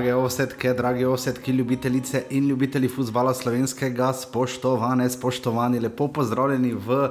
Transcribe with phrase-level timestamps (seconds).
[0.00, 7.10] Drage osetke, drage osetke, ljubitelice in ljubitelji futbola slovenskega, spoštovane, spoštovani, lepo pozdravljeni v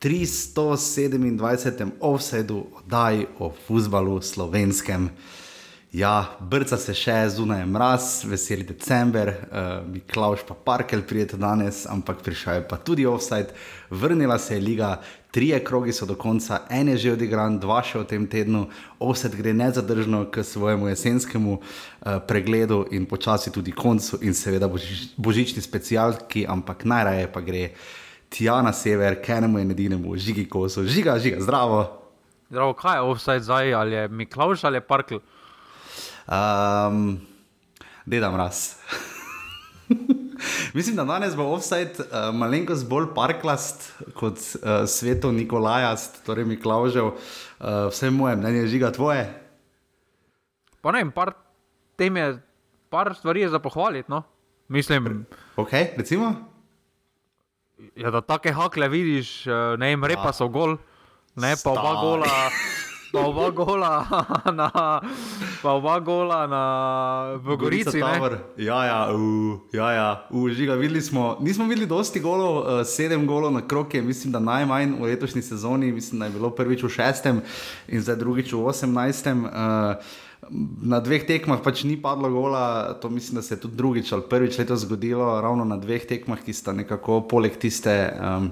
[0.00, 1.90] 327.
[2.00, 5.10] offsetu oddaji o futbalu slovenskem.
[5.92, 9.36] Ja, brca se še zunaj mraz, veseli december, uh,
[9.84, 13.52] mi Klaus pa Parkel prijete danes, ampak prišel je pa tudi offset,
[13.90, 14.96] vrnila se je liga,
[15.30, 18.66] trije krogi so do konca, en je že odigran, dva še v tem tednu,
[18.98, 25.14] offset gre nezadržno k svojemu jesenskemu uh, pregledu in počasi tudi koncu in seveda božič,
[25.16, 27.70] božični specialki, ampak najraje pa gre
[28.30, 31.82] tja na sever, k enemu in edinemu, žigi kosu, žiga, žiga, zdravo.
[32.50, 35.20] Zdravo, kaj je offset zdaj, ali je Miklaus ali je Parkel?
[36.26, 37.20] Um,
[38.06, 38.74] Dedam raz.
[40.76, 47.04] Mislim, da danes bo offside uh, malenkost bolj parklast kot uh, sveto Nikolajast, torej Miklaužev.
[47.06, 49.26] Uh, vse moje mnenje žiga tvoje.
[50.80, 51.34] Pa ne, par
[51.96, 52.38] tem je,
[52.88, 54.08] par stvari je za pohvaliti.
[54.10, 54.22] No?
[54.68, 56.34] Mislim, Ok, recimo.
[57.96, 60.76] ja, da take hakle vidiš, eh, ne vem, repa so gol,
[61.36, 62.26] ne pa oba gola.
[63.12, 64.06] Pa oba gola
[64.54, 64.70] na,
[65.62, 66.62] pa oba gola na,
[67.42, 67.98] v Gorici.
[67.98, 70.10] Ja, ja, uh, ja, ja.
[70.30, 74.32] Uh, žiga, videli smo, nismo videli dosti golov, uh, sedem golov na krok je, mislim,
[74.32, 77.42] da najmanj v letošnji sezoni, mislim, da je bilo prvič v šestem
[77.88, 79.44] in zdaj drugič v osemnajstem.
[79.44, 80.18] Uh,
[80.80, 84.24] Na dveh tekmah pač ni padlo gola, to mislim, da se je tudi drugič ali
[84.24, 88.48] prvič letos zgodilo, ravno na dveh tekmah, ki sta nekako poleg tiste um,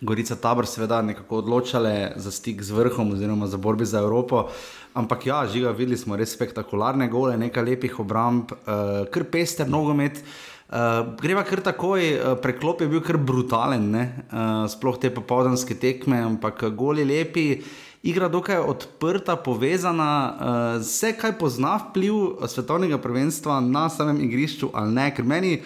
[0.00, 4.48] Gorica Tabor, seveda, nekako odločale za stik z vrhom, oziroma za borbi za Evropo.
[4.94, 10.20] Ampak ja, žiga, videli smo res spektakularne gole, nekaj lepih obramb, uh, kar pester nogomet.
[10.68, 16.20] Uh, greva kar takoj, uh, preklop je bil kar brutalen, uh, sploh te popoldanske tekme,
[16.26, 17.62] ampak goli lepi.
[18.06, 24.92] Igra dokaj odprta, povezana, uh, vse kaj pozna vpliv svetovnega prvenstva na samem igrišču ali
[24.92, 25.56] ne, ker meni,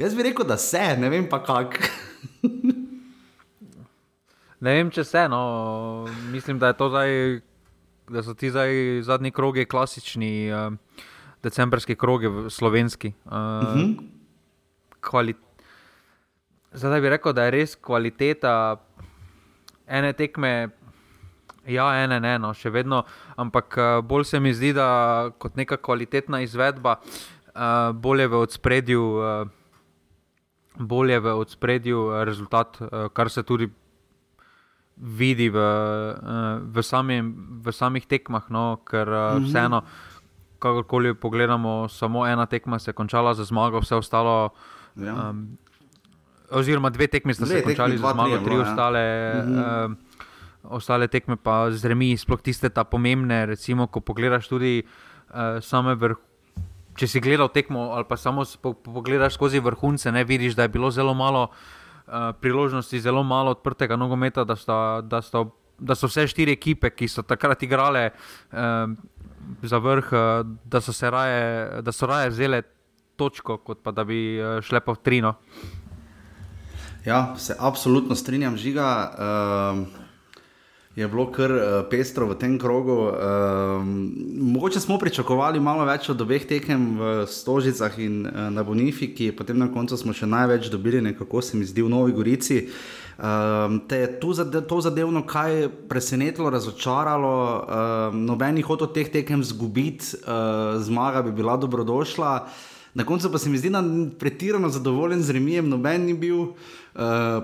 [0.00, 1.92] jaz bi rekel, da se, ne vem pa kako.
[4.60, 5.24] Ne vem, če se.
[5.28, 6.06] No.
[6.32, 7.40] Mislim, da, zdaj,
[8.10, 11.00] da so ti zdaj zadnji krogi klasični, uh,
[11.42, 13.12] decembrski krogi, slovenski.
[13.24, 13.38] Uh, uh
[13.74, 13.98] -huh.
[15.00, 15.34] kvali...
[16.72, 18.76] Zdaj bi rekel, da je res kvaliteta
[19.86, 20.68] ene tekme.
[21.66, 23.04] Ja, ene, ne, no, še vedno,
[23.36, 29.02] ampak uh, bolj se mi zdi, da kot neka kvalitetna izvedba, uh, bolje v odspredju,
[29.16, 29.48] uh,
[30.76, 33.70] bolje v odspredju rezultat, uh, kar se tudi
[34.96, 39.46] vidi v, eh, v, samim, v samih tekmah, no, ker mm -hmm.
[39.48, 39.82] vseeno,
[40.58, 44.50] kakorkoli pogledamo, samo ena tekma se je končala za zmago, vse ostalo.
[44.96, 45.30] Ja.
[45.30, 45.58] Um,
[46.50, 48.70] oziroma, dve tekmi sta Dve se končali za zmago, tri bilo, ja.
[48.70, 49.34] ostale.
[49.34, 49.84] Mm -hmm.
[49.84, 49.96] um,
[50.64, 54.82] Ostale tekme pa z remi, sploh tiste ta pomembne, recimo, ko pogledaš tudi
[55.28, 56.16] uh, same vrh.
[56.96, 60.62] Če si gledal tekmo ali pa samo po, po, pogledaš skozi vrhunce, ne vidiš, da
[60.62, 61.54] je bilo zelo malo uh,
[62.40, 65.44] priložnosti, zelo malo odprtega nogometa, da, sta, da, sta,
[65.78, 68.92] da so vse štiri ekipe, ki so takrat igrale uh,
[69.62, 72.62] za vrh, uh, da so raje, da so raje vzele
[73.16, 75.34] točko, kot pa da bi uh, šle v trino.
[77.04, 78.88] Ja, se absolutno strinjam, žiga.
[79.72, 79.86] Um,
[80.96, 83.10] je bilo kar uh, pestro v tem krogu.
[83.10, 84.14] Um,
[84.54, 89.58] mogoče smo pričakovali malo več od obeh tekem v Stožicah in uh, na Bonifiki, potem
[89.58, 92.68] na koncu smo še največ dobili, nekako se mi zdi v Novi Gorici.
[93.18, 100.14] Um, te je to zadevno kaj presenetilo, razočaralo, um, noben jih hotel teh tekem zgubiti,
[100.22, 102.38] uh, zmaga bi bila dobrodošla.
[102.94, 106.54] Na koncu pa se mi zdi, da ni pretirano zadovoljen z remijem, noben ni bil.
[106.54, 106.82] Uh,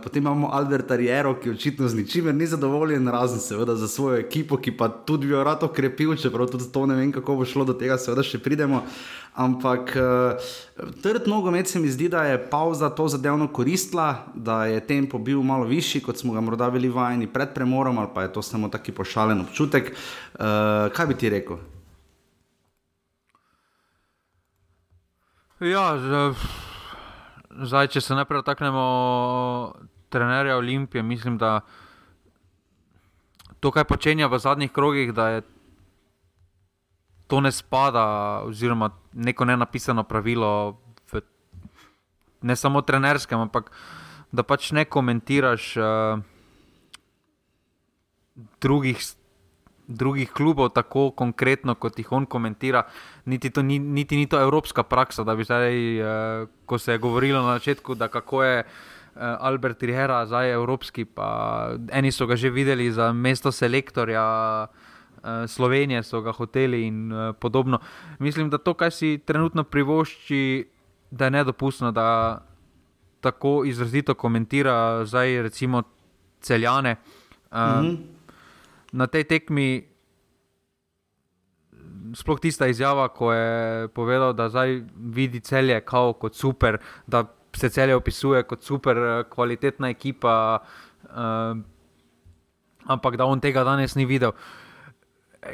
[0.03, 4.57] potem imamo Alberta Riero, ki očitno z ničimer ni zadovoljen, razen seveda za svojo ekipo,
[4.57, 7.65] ki pa tudi bi jo rad okrepil, čeprav tudi to ne vem, kako bo šlo
[7.65, 8.85] do tega, seveda še pridemo.
[9.35, 10.39] Ampak uh,
[11.03, 15.43] trd nogomet se mi zdi, da je pauza to zadevno koristila, da je tempo bil
[15.43, 18.69] malo višji, kot smo ga morda bili vajeni pred premorom, ali pa je to samo
[18.69, 19.91] taki pošalen občutek.
[20.39, 21.59] Uh, kaj bi ti rekel?
[25.61, 26.70] Ja, z-
[27.51, 28.85] zdaj, če se najprej dotaknemo
[30.09, 31.61] trenerja Olimpije, mislim, da
[33.61, 35.43] to, kar počenja v zadnjih krogih, da je
[37.27, 38.05] to ne spada,
[38.43, 40.81] oziroma neko nenapisano pravilo,
[41.13, 41.21] v,
[42.43, 43.71] ne samo trenerskem, ampak
[44.33, 46.19] da pač ne komentiraš uh,
[48.61, 49.20] drugih, s-
[49.91, 52.85] drugih klubov tako konkretno, kot jih on komentira.
[53.27, 57.03] Niti, to, ni, niti ni to evropska praksa, da bi zdaj, uh, ko se je
[57.03, 58.65] govorilo na začetku, da kako je.
[59.11, 64.23] Uh, Albert Rihera, zdaj evropski, pa eni so ga že videli za mesto selektorja
[64.63, 67.81] uh, Slovenije so ga hoteli in uh, podobno.
[68.19, 70.69] Mislim, da to, kar si trenutno privošči,
[71.11, 72.39] da je nedopustno, da
[73.21, 75.83] tako izrazito komentira zdaj recimo
[76.41, 76.97] celjane.
[77.51, 77.97] -hmm.
[78.93, 79.87] Na tej tekmi,
[82.15, 87.25] sploh tista izjava, ko je povedal, da zdaj vidi celje kot super, da
[87.57, 90.63] se celje opisuje kot super, kvalitetna ekipa.
[91.11, 91.59] Uh,
[92.87, 94.33] ampak da on tega danes ni videl.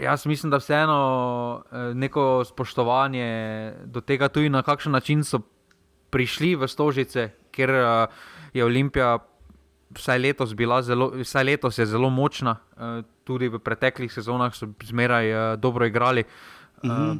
[0.02, 3.28] Jaz mislim, da vseeno eh, neko spoštovanje
[3.84, 5.40] do tega, tudi na kakšen način so
[6.10, 8.06] prišli v Stožice, ker eh,
[8.54, 9.18] je Olimpija
[9.94, 14.68] vsaj letos bila zelo, vsaj letos je zelo močna, eh, tudi v preteklih sezonah so
[14.84, 16.24] zmeraj dobro igrali.
[16.84, 17.18] Mhm.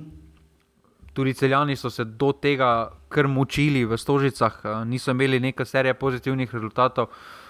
[1.16, 6.54] Tudi celjani so se do tega kar mučili v Stožicah, niso imeli neke serije pozitivnih
[6.54, 7.06] rezultatov.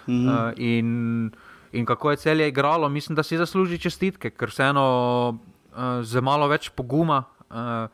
[0.08, 0.52] Mhm.
[0.56, 1.30] In
[1.72, 4.84] in kako je celje igralo, mislim, da si zasluži čestitke, ker vseeno
[5.30, 7.88] uh, z malo več poguma, uh,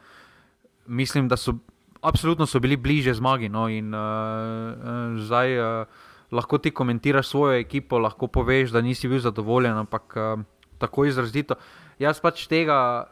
[0.86, 1.56] mislim, da so
[2.02, 3.48] absolutno so bili bliže zmagi.
[3.48, 5.86] No, in uh, uh, zdaj uh,
[6.32, 10.44] lahko ti komentiraš svojo ekipo, lahko poveš, da nisi bil zadovoljen, ampak uh,
[10.80, 11.58] tako izrazito.
[12.00, 13.08] Jaz pač tega.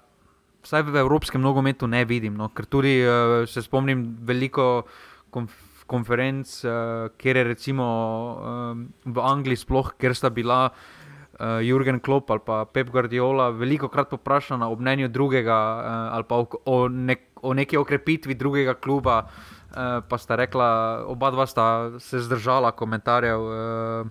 [0.61, 4.85] Vsaj v evropskem nogometu ne vidim, no, ker tudi uh, se spomnim veliko
[5.33, 11.99] konferenc konferenc, uh, kjer je recimo um, v Angliji, sploh, kjer sta bila uh, Jurgen
[12.05, 16.47] Klopp ali pa Pep Guardiola, veliko krat poprašana o mnenju drugega uh, ali pa o,
[16.65, 19.25] o, nek, o neki okrepitvi drugega kluba.
[19.25, 19.60] Uh,
[20.09, 24.07] pa sta rekla, oba dva sta se zdržala komentarjev, uh,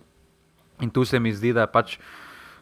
[0.79, 1.97] in tu se mi zdi, da je pač.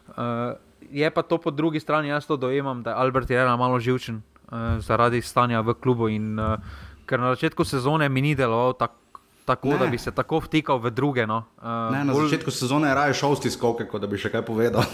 [0.08, 0.58] Uh,
[0.90, 4.16] je pa to po drugi strani, jaz to dojemam, da je Albert je malo živčen
[4.18, 6.08] uh, zaradi stanja v klubu.
[6.08, 6.58] In, uh,
[7.06, 9.08] ker na začetku sezone mi ni deloval tako
[9.48, 9.78] tako, ne.
[9.78, 11.26] da bi se tako vtikal v druge.
[11.26, 11.44] No.
[11.56, 12.28] Uh, ne, na bolj...
[12.28, 14.84] začetku sezone je raje šel ti skoke, kot da bi še kaj povedal.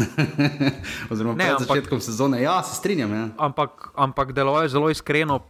[1.10, 3.14] Oziroma, ne, ampak, začetkom sezone, ja, se strinjam.
[3.18, 3.24] Ja.
[3.48, 5.40] Ampak, ampak deloval je zelo iskreno,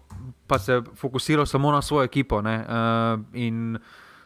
[0.54, 2.38] pa se fokusiral samo na svojo ekipo.
[2.38, 2.44] Uh,
[3.32, 3.78] in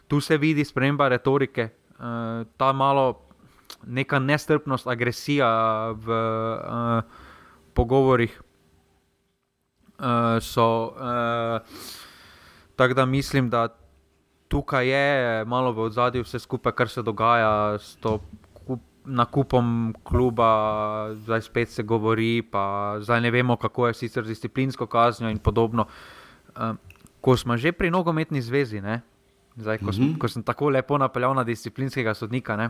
[0.07, 3.25] tu se vidi sprememba retorike, uh, ta malo
[3.87, 5.49] neka nestrpnost, agresija
[5.97, 7.01] v uh,
[7.73, 8.41] pogovorih.
[9.99, 11.65] Uh, so, uh,
[12.75, 13.67] tako da mislim, da
[14.47, 18.19] tukaj je malo v zadju vse skupaj, kar se dogaja s to
[19.05, 24.85] nakupom kluba, zdaj spet se govori, pa zdaj ne vemo, kako je sicer z disciplinsko
[24.85, 25.89] kaznjo in podobno.
[25.89, 26.18] Uh,
[27.21, 28.81] ko smo že pri nogometni zvezi,
[29.55, 30.17] zdaj, ko, sem, mm -hmm.
[30.17, 32.55] ko sem tako lepo napeljal na disciplinskega sodnika.
[32.55, 32.69] Ne?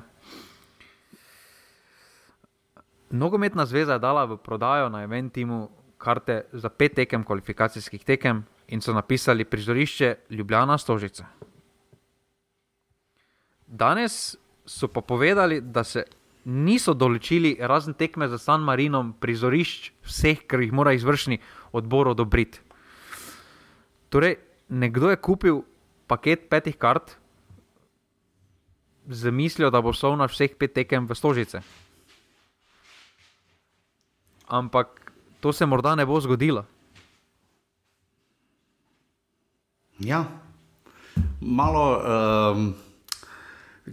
[3.09, 8.81] Nogometna zveza je dala v prodajo na Eventimu karte za pet tekem, kvalifikacijskih tekem, in
[8.81, 11.25] so napisali prizorišče Ljubljana Stožice.
[13.67, 16.03] Danes so pa povedali, da se
[16.45, 21.39] niso določili razen tekme za San Marino, prizorišč vseh, kar jih mora izvršni
[21.71, 22.61] odbor odobriti.
[24.09, 24.37] Torej,
[24.69, 25.61] nekdo je kupil
[26.09, 27.15] paket petih kart
[29.09, 31.61] z mislijo, da bo šel na vseh pet tekem v Stožice.
[34.49, 36.65] Ampak to se morda ne bo zgodilo.
[39.99, 40.25] Ja,
[41.41, 41.85] malo.
[42.01, 42.88] Um...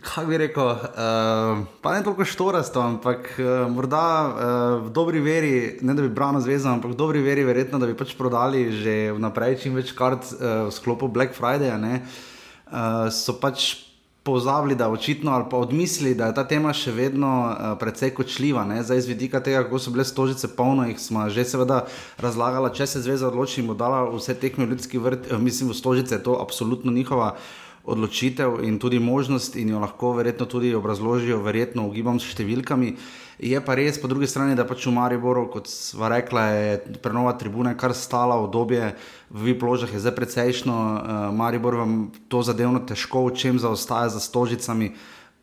[0.02, 4.34] Kaj bi rekel, uh, pa ne toliko štorasto, ampak uh, morda uh,
[4.84, 7.96] v dobri veri, ne da bi brano zvezal, ampak v dobri veri, verjetno, da bi
[7.96, 11.72] pač prodali že vnaprej čim več kart uh, v sklopu Black Friday.
[11.72, 13.86] Uh, so pač
[14.26, 18.66] pozabili, da očitno ali pa odmislili, da je ta tema še vedno uh, precej kočljiva.
[18.68, 18.82] Ne?
[18.82, 21.86] Zdaj, iz vidika tega, kako so bile stožice polno, jih smo že seveda
[22.18, 25.70] razlagali, če se zveza odloči in bo dala vse tekme v ljudski vrt, uh, mislim,
[25.70, 27.38] v stožice je to absolutno njihova
[27.86, 32.96] odločitev in tudi možnost, in jo lahko verjetno tudi obrazložijo, verjetno ugibam s številkami.
[33.38, 37.34] Je pa res, po drugi strani, da pač v Mariboru, kot sva rekla, je prenova
[37.36, 38.94] tribune kar stala obdobje,
[39.30, 41.92] v Vipložah je zdaj precejšno, uh, Maribor vam
[42.32, 44.96] to zadevno težko, v čem zaostaja za stožicami.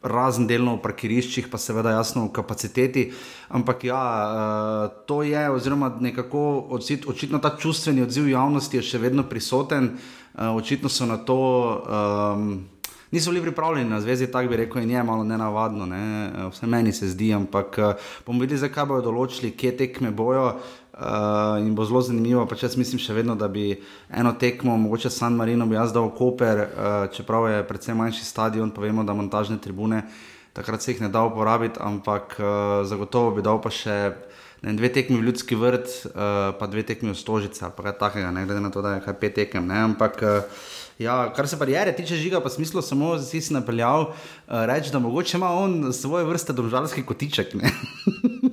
[0.03, 3.05] Razen delno v parkiriščih, pa seveda jasno v kapaciteti.
[3.47, 9.23] Ampak ja, uh, to je, oziroma nekako očitno ta čustveni odziv javnosti je še vedno
[9.23, 9.93] prisoten.
[10.33, 11.37] Uh, očitno so na to,
[12.35, 12.65] um,
[13.11, 16.25] niso bili pripravljeni na zvezi, tako bi rekel, in je malo nenavadno, ne?
[16.25, 17.93] Eh, vse meni se zdi, ampak uh,
[18.25, 20.55] bomo videli, zakaj bodo določili, kje tekme bojo.
[20.93, 23.71] Uh, in bo zelo zanimivo, pa če jaz mislim še vedno, da bi
[24.13, 28.69] eno tekmo, mogoče San Marino, bi jaz dal Koper, uh, čeprav je predvsem manjši stadion,
[28.69, 30.03] pa vemo, da montažne tribune
[30.53, 32.45] takrat se jih ne da uporabiti, ampak uh,
[32.85, 34.13] zagotovo bi dal pa še
[34.63, 38.31] ne, dve tekmi v ljudski vrt, uh, pa dve tekmi v stožice, pa kaj takega,
[38.31, 39.67] ne glede na to, da je kaj pet tekem.
[39.67, 40.63] Ne, ampak, uh,
[41.01, 44.13] Ja, kar se barijere tiče žiga, pa smislo samo, da si napeljal uh,
[44.69, 47.55] reči, da mogoče ima on svoje vrste državljanski kotiček.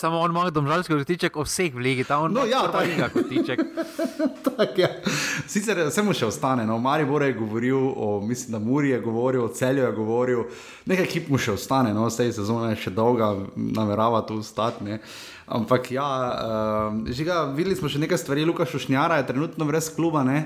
[0.00, 2.86] Samo on ima domžalski kotiček o vseh v ligi, ta on No, ja, prva ta-
[2.86, 3.60] liga kotiček.
[4.40, 4.88] Tak, ja.
[5.48, 9.44] Sicer se mu še ostane, no, Maribor je govoril, o, mislim, da Muri je govoril,
[9.44, 10.42] o celju je govoril,
[10.88, 14.84] nekaj ekip mu še ostane, no, vse sezona je še dolga, namerava tu ostati.
[14.84, 14.98] ne.
[15.48, 20.24] Ampak ja, uh, žiga, videli smo še nekaj stvari, Luka Šušnjara je trenutno brez kluba.
[20.24, 20.44] Ne?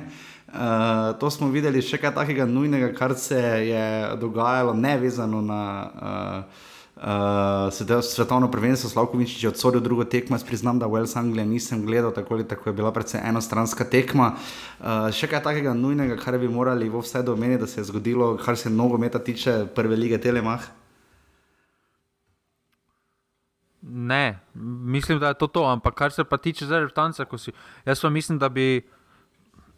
[0.48, 3.84] Uh, to smo videli še kaj takega nujnega, kar se je
[4.22, 8.90] dogajalo, nevezano na uh, uh, svetovno prvenstvo.
[8.90, 12.70] Slavkovič je odsodil drugo tekmo, jaz priznam, da Wales Anglija nisem gledal, tako ali tako
[12.70, 14.34] je bila predvsem enostranska tekma.
[14.80, 18.36] Uh, še kaj takega nujnega, kar bi morali v vse domeniti, da se je zgodilo,
[18.36, 20.70] kar se nogometa tiče prve lige Telemach.
[23.86, 27.52] Ne, mislim, da je to to, ampak kar se pa tiče zdaj reprezentanca, ko si.
[27.84, 28.82] Jaz pa mislim, da bi.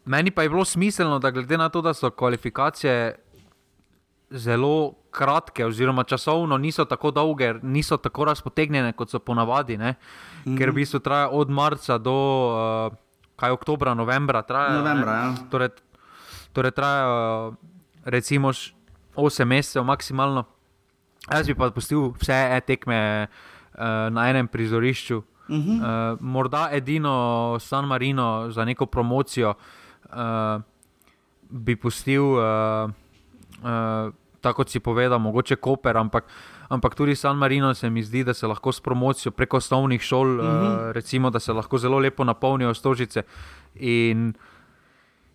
[0.07, 3.19] Meni pa je bilo smiselno, da glede na to, da so kvalifikacije
[4.31, 9.95] zelo kratke, oziroma časovno niso tako dolge, niso tako razpotegnjene, kot so ponavadi, ne?
[10.45, 10.57] mm.
[10.59, 12.17] ker v bistvu traja od marca do
[12.53, 12.99] uh,
[13.37, 14.43] kaj oktobra, novembra.
[14.43, 15.31] Traja, Novembra, ja.
[15.51, 15.73] torej,
[16.53, 17.55] torej traja uh,
[18.05, 18.53] recimo
[19.17, 20.45] 8 mesecev maksimalno.
[21.27, 23.81] Jaz bi pa pustil vse e-tekme uh,
[24.13, 25.23] na enem prizorišču.
[25.49, 25.79] Uh -huh.
[25.79, 30.61] uh, morda edino San Marino za neko promocijo uh,
[31.51, 32.91] bi pustil, uh,
[33.63, 34.13] uh,
[34.47, 36.31] tako kot si povedal, mogoče Koper, ampak,
[36.71, 40.41] ampak tudi San Marino se mi zdi, da se lahko s promocijo preko osnovnih šol,
[40.41, 40.89] uh -huh.
[40.89, 43.23] uh, recimo, da se lahko zelo lepo napolnijo stožice.
[43.75, 44.35] In,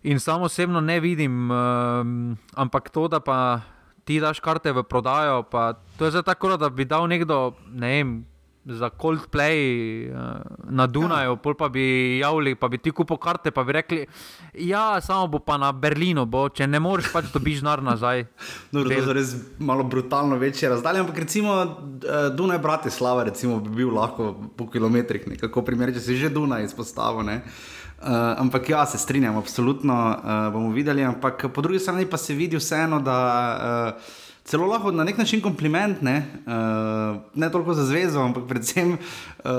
[0.02, 3.60] In samo osebno ne vidim, um, ampak to, da pa
[4.04, 7.86] ti daš karte v prodajo, pa to je zdaj tako, da bi dal nekdo, ne
[7.86, 8.26] vem,
[8.64, 9.58] za Coldplay
[10.06, 10.40] uh,
[10.70, 14.06] na Dunaju, pol pa bi javili, pa bi ti kupil karte, pa bi rekli,
[14.54, 18.24] ja, samo bo pa na Berlinu, bo, če ne moreš, pač dobiš denar nazaj.
[18.70, 23.58] Dobro, to Del- so res malo brutalno večje razdalje, ampak recimo eh, Dunaj Bratislava recimo,
[23.60, 27.26] bi bil lahko po kilometrih nekako primer, če si že Dunaj izpostavil.
[27.26, 27.42] ne.
[28.02, 28.08] Uh,
[28.42, 31.04] ampak ja, se strinjam, absolutno uh, bomo videli.
[31.06, 33.18] Ampak po drugi strani pa se vidi vseeno, da
[33.94, 38.92] uh, celo lahko na nek način kompliment, ne, uh, ne toliko za zvezo, ampak predvsem
[38.92, 38.98] uh,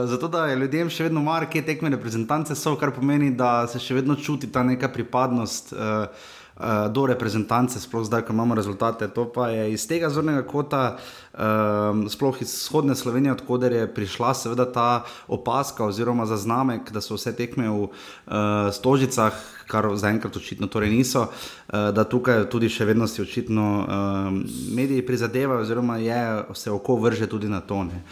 [0.06, 3.80] zato, da je ljudem še vedno mar, kje tekme reprezentance so, kar pomeni, da se
[3.80, 5.74] še vedno čuti ta neka pripadnost.
[5.74, 9.08] Uh, uh, do reprezentance, sploh zdaj, ko imamo rezultate.
[9.08, 10.98] To pa je iz tega zornega kota,
[11.34, 17.18] um, sploh iz vzhodne Slovenije, odkuder je prišla seveda ta opaska oziroma zaznamek, da so
[17.18, 17.92] vse tekme v uh,
[18.72, 19.34] stožicah.
[19.64, 24.44] Kar zaenkrat očitno torej niso, uh, da tukaj tudi še vedno si očitno um,
[24.76, 27.84] mediji prizadevajo, oziroma je, se oko vrže tudi na to.
[27.88, 28.04] ne.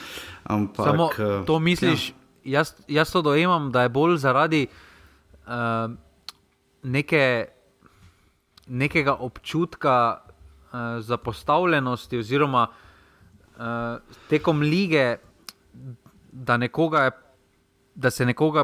[0.43, 1.09] Ampak, Samo
[1.45, 2.15] to misliš, ja.
[2.59, 5.91] jaz, jaz to dojemam, da je bolj zaradi uh,
[6.83, 7.45] neke,
[8.67, 13.63] nekega občutka uh, zapostavljenosti, oziroma uh,
[14.29, 15.17] tekom lige,
[16.31, 17.11] da, nekoga je,
[17.95, 18.63] da se nekoga,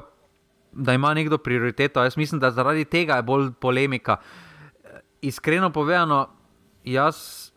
[0.72, 2.04] da ima nekdo prioriteto.
[2.04, 4.18] Jaz mislim, da zaradi tega je bolj polemika.
[5.22, 6.28] Iskreno povedano,
[6.84, 7.52] jaz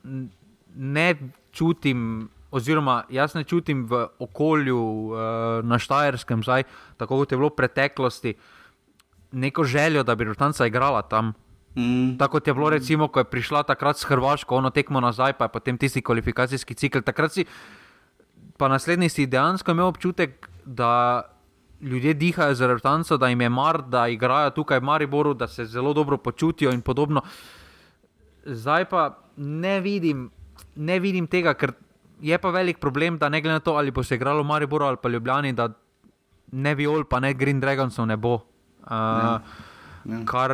[0.75, 1.15] ne
[1.53, 2.29] čutim.
[2.51, 5.19] Oziroma, jaz ne čutim v okolju uh,
[5.63, 6.65] na Štajerskem, zdaj,
[6.99, 8.33] tako kot je bilo v preteklosti,
[9.33, 11.31] neko željo, da bi Rutanca igrala tam.
[11.77, 15.45] Mm, Tako je bilo, recimo, ko je prišla takrat s Hrvaško, ono tekmo nazaj, pa
[15.45, 16.99] je potem tisti kvalifikacijski cikl.
[17.00, 17.45] Takrat si,
[18.59, 21.23] pa naslednji si dejansko imel občutek, da
[21.81, 25.65] ljudje dihajo za Rutanco, da jim je mar, da igrajo tukaj v Mariboru, da se
[25.65, 27.23] zelo dobro počutijo in podobno.
[28.45, 30.31] Zdaj pa ne vidim,
[30.77, 31.73] ne vidim tega, ker
[32.21, 34.85] je pa velik problem, da ne glede na to, ali bo se igralo v Mariboru
[34.85, 35.69] ali pa Ljubljani, da
[36.53, 38.35] ne Viol, pa ne Green Dragonsov ne bo.
[38.35, 39.41] Uh,
[40.05, 40.25] Ja.
[40.25, 40.50] kar,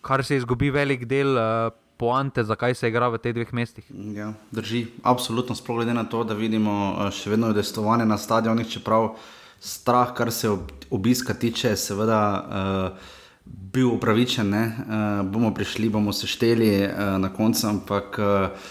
[0.00, 3.84] kar se izgubi velik del uh, poante, zakaj se igra v teh dveh mestih.
[4.16, 8.68] Ja, drži, absolutno, sploh glede na to, da vidimo eh, še vedno udestovanje na stadionih,
[8.72, 9.12] čeprav
[9.60, 14.54] strah, kar se ob, obiska tiče, je seveda uh, bil upravičen.
[14.56, 14.94] Uh,
[15.28, 18.70] bomo prišli, bomo sešteli uh, na koncu, ampak uh,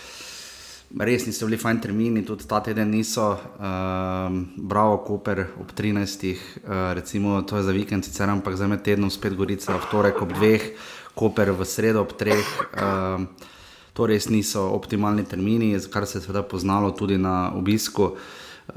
[0.98, 3.30] res niso bili fajn termini, tudi ta teden niso.
[3.62, 6.26] Uh, bravo, Koper ob 13.
[6.34, 10.26] Uh, recimo, to je za vikend, sicer, ampak za med tednom spet Gorica, v torek
[10.26, 10.72] ob dveh,
[11.16, 12.46] Koper v sredo ob treh.
[12.74, 13.26] Uh,
[14.00, 18.16] To res niso optimalni termini, kar se je seveda poznalo tudi na obisku.
[18.70, 18.76] Uh,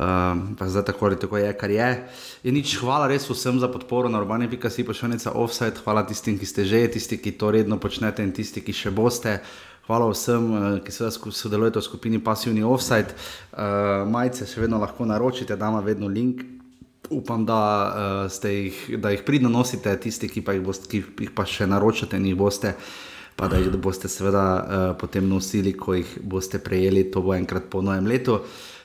[0.59, 2.09] pa zdaj tako ali tako je, kar je.
[2.49, 6.89] Nič, hvala res vsem za podporo na urbani.si pošiljnica offside, hvala tistim, ki ste že,
[6.89, 9.39] tisti, ki to redno počnete in tisti, ki še boste.
[9.87, 13.15] Hvala vsem, eh, ki sku- sodelujete v skupini Passivni offside.
[13.53, 16.43] Uh, majice še vedno lahko naročite, dama vedno link.
[17.13, 17.61] Upam, da,
[18.27, 21.69] uh, jih, da jih pridno nosite, tisti, ki pa jih, boste, ki jih pa še
[21.69, 22.75] naročate in jih boste,
[23.37, 27.69] pa da jih boste seveda uh, potem nosili, ko jih boste prejeli, to bo enkrat
[27.71, 28.41] po novem letu.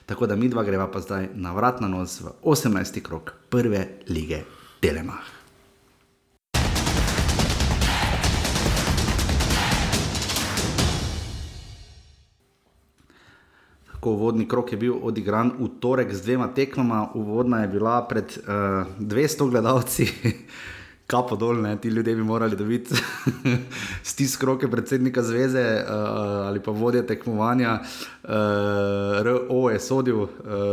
[0.07, 3.01] Tako da mi dva greva pa zdaj na vrat na nos v 18.
[3.03, 4.45] krok prve lige
[4.79, 5.36] Telemach.
[13.97, 18.37] Tako uvodni krok je bil odigran v torek z dvema tekmama, uvodna je bila pred
[18.45, 20.05] uh, eh, 200 gledalci.
[21.07, 21.77] kapo dol, ne?
[21.81, 22.95] ti ljudje bi morali dobiti
[24.11, 25.93] stisk roke predsednika zveze uh,
[26.47, 27.79] ali pa vodje tekmovanja.
[28.23, 28.29] Uh,
[29.23, 30.29] RO je sodil, uh,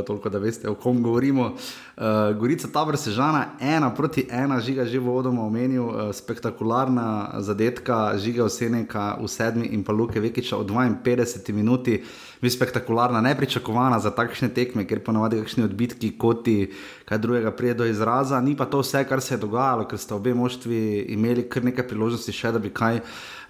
[0.07, 1.55] toliko da veste, o kom govorimo.
[1.95, 8.43] Uh, Gorica Tabor Sežana, ena proti ena, žiga že vodoma omenil, uh, spektakularna zadetka, žiga
[8.43, 12.03] Oseneka v sedmi in pa Luke Vekiča v 52 minuti
[12.43, 16.75] bi spektakularna, nepričakovana za takšne tekme, ker ponovadi kakšni odbitki, koti,
[17.07, 18.41] kaj drugega pride do izraza.
[18.43, 21.87] Ni pa to vse, kar se je dogajalo, ker sta obe moštvi imeli kar nekaj
[21.89, 23.01] priložnosti še, da bi kaj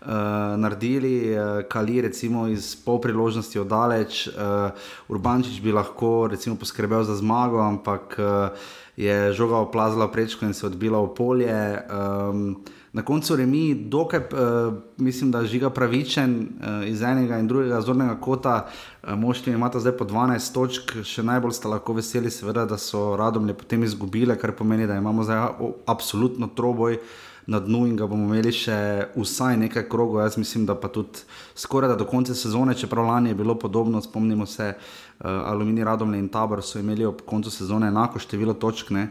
[0.04, 1.32] uh, naredili.
[1.32, 4.70] Uh, Kali, recimo, iz pol priložnosti oddaleč, uh,
[5.08, 8.48] Urbančič bi lahko recimo, poskrbel za zmago, ampak uh,
[8.96, 11.82] je žoga oplazila prečko in se odbila v polje.
[11.90, 12.62] Um,
[12.94, 18.14] na koncu remi, dokaj uh, mislim, da žiga pravičen uh, iz enega in drugega zornega
[18.20, 18.66] kota.
[19.02, 23.16] Uh, Moštvi imata zdaj po 12 točk, še najbolj sta lahko veseli, seveda, da so
[23.18, 25.42] radomlje potem izgubile, kar pomeni, da imamo zdaj
[25.90, 27.00] absolutno troboj.
[27.46, 28.76] Na dnu in ga bomo imeli še
[29.12, 33.34] vsaj nekaj krogov, jaz mislim, da pa tudi skoraj da do konca sezone, čeprav lani
[33.34, 37.92] je bilo podobno, spomnimo se, uh, Alumini, Radomlje in Tabor so imeli ob koncu sezone
[37.92, 38.90] enako število točk.
[38.90, 39.04] Uh,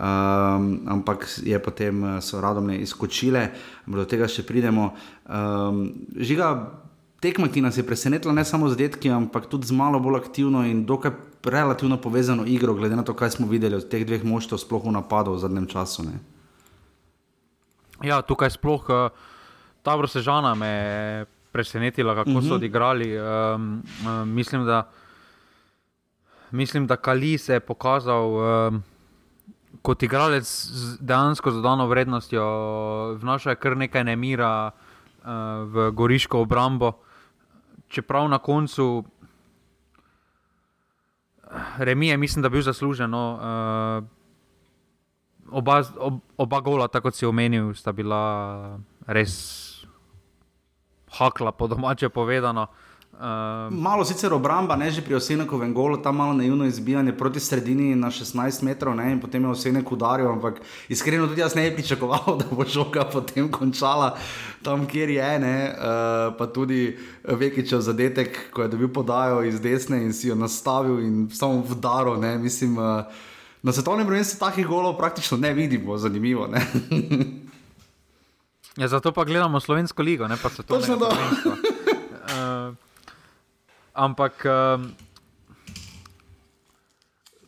[0.00, 3.50] um, ampak je potem eh, so radomne izkočile,
[3.86, 4.94] do tega še pridemo.
[5.26, 6.70] Um, žiga,
[7.22, 10.64] tekma, ki nas je presenetila, ne samo z detki, ampak tudi z malo bolj aktivno
[10.66, 11.12] in dokaj
[11.44, 14.96] relativno povezano igro, glede na to, kaj smo videli od teh dveh moštov, sploh v
[14.96, 16.06] napadu v zadnjem času.
[16.06, 16.39] Ne.
[18.02, 19.10] Ja, tukaj sploh uh,
[19.82, 22.40] ta vrsta žana me je presenetila, kako uh -huh.
[22.40, 22.54] so mhm.
[22.54, 23.18] odigrali.
[23.18, 24.88] Um, uh, mislim, da,
[26.50, 28.34] mislim, da Kali se je pokazal.
[28.34, 28.82] Um,
[29.82, 32.42] kot igralec z dejansko zadano vrednostjo,
[33.20, 35.30] vnaša kar nekaj nemira uh,
[35.64, 36.92] v goriško obrambo.
[37.88, 39.04] Čeprav na koncu
[41.78, 43.10] remi je, mislim, da bi bil zaslužen.
[43.10, 44.19] No, uh,
[45.50, 49.34] oba, ob, oba gola, tako kot si omenil, sta bila res
[51.18, 52.68] hakla, po domače povedano.
[53.20, 57.94] Uh, malo sicer obramba, ne že pri Osenekovem golu, tam malo naivno izbijanje proti sredini
[57.94, 61.76] na 16 metrov, ne, in potem je Osenek udaril, ampak iskreno tudi jaz ne bi
[61.76, 64.16] pričakoval, da bo žoga potem končala
[64.62, 65.38] tam, kjer je.
[65.38, 70.34] Ne, uh, pa tudi Vekičev zadetek, ko je dobil podajo iz desne in si jo
[70.34, 72.16] nastavil in samo vdaro.
[72.16, 73.04] Ne, mislim, uh,
[73.62, 76.46] na svetovnem prvenstvu takih golov praktično ne vidimo, zanimivo.
[76.46, 76.66] Ne.
[78.76, 80.78] Ja, zato pa gledamo slovensko ligo, ne pa se to.
[80.78, 81.10] Točno to.
[83.94, 84.92] Ampak um,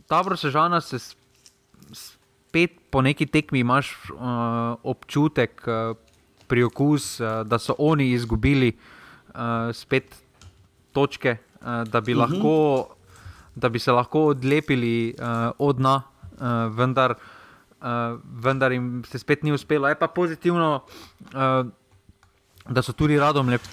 [0.07, 0.98] ta vrsežana se
[1.92, 4.18] spet po neki tekmi imaš uh,
[4.83, 5.96] občutek, uh,
[6.46, 10.16] priokus, uh, da so oni izgubili uh, spet
[10.92, 12.27] točke, uh, da, bi uh mhm.
[12.27, 12.35] -huh.
[12.35, 12.94] lahko,
[13.55, 17.15] da bi se lahko odlepili uh, od dna, uh, vendar,
[17.81, 17.87] uh,
[18.45, 19.88] vendar jim se spet ni uspelo.
[19.88, 20.81] Je pa pozitivno,
[21.35, 21.67] uh,
[22.69, 23.69] da so tudi radom lepi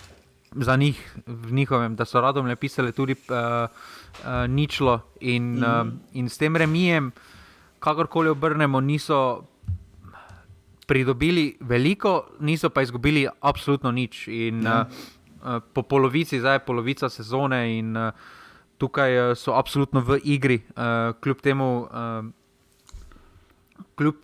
[0.52, 5.63] za njih, v njihovem, da so radom napisali tudi uh, uh, ničlo in, mm.
[5.63, 7.12] uh, in s tem remijem,
[7.80, 9.44] kakorkoli obrnemo, niso
[10.88, 14.28] pridobili veliko, niso pa izgubili absolutno nič.
[14.28, 14.88] In, uh,
[15.44, 18.10] uh, po polovici, zdaj je polovica sezone in uh,
[18.80, 21.70] tukaj uh, so absolutno v igri, uh, kljub temu.
[21.92, 22.30] Uh,
[24.00, 24.15] kljub,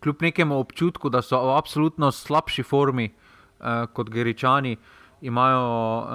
[0.00, 4.76] kljub nekemu občutku, da so v absolutno slabši formi uh, kot Geričani,
[5.22, 5.62] imajo
[5.98, 6.08] uh,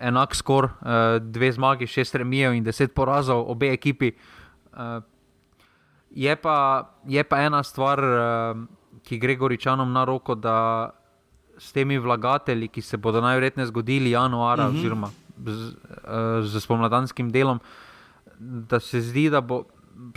[0.00, 4.12] enak skor, uh, dve zmagi, šest remijev in deset porazov, obe ekipi.
[4.72, 5.00] Uh,
[6.10, 6.56] je, pa,
[7.08, 10.90] je pa ena stvar, uh, ki gre Goričanom na roko, da
[11.58, 14.76] s temi vlagatelji, ki se bodo najverjetneje zgodili januarja, uh mhm.
[14.76, 14.80] -huh.
[14.80, 15.10] oziroma
[15.46, 15.74] z,
[16.42, 17.60] z spomladanskim delom,
[18.38, 19.64] da se zdi, da bo.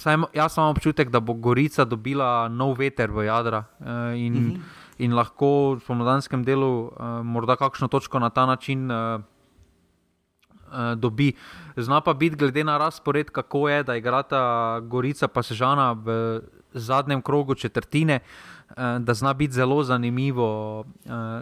[0.01, 3.65] Saj, jaz imam občutek, da bo Gorica dobila nov veter v jadra.
[3.79, 4.51] Uh, in, uh mhm.
[4.55, 10.93] -huh in lahko v pomladanskem delu uh, morda kakšno točko na ta način uh, uh,
[10.97, 11.33] dobi.
[11.77, 16.41] Zna pa biti, glede na razpored, kako je, da igrata Gorica pa Sežana v
[16.79, 18.19] zadnjem krogu četrtine.
[18.99, 20.83] Da zna biti zelo zanimivo,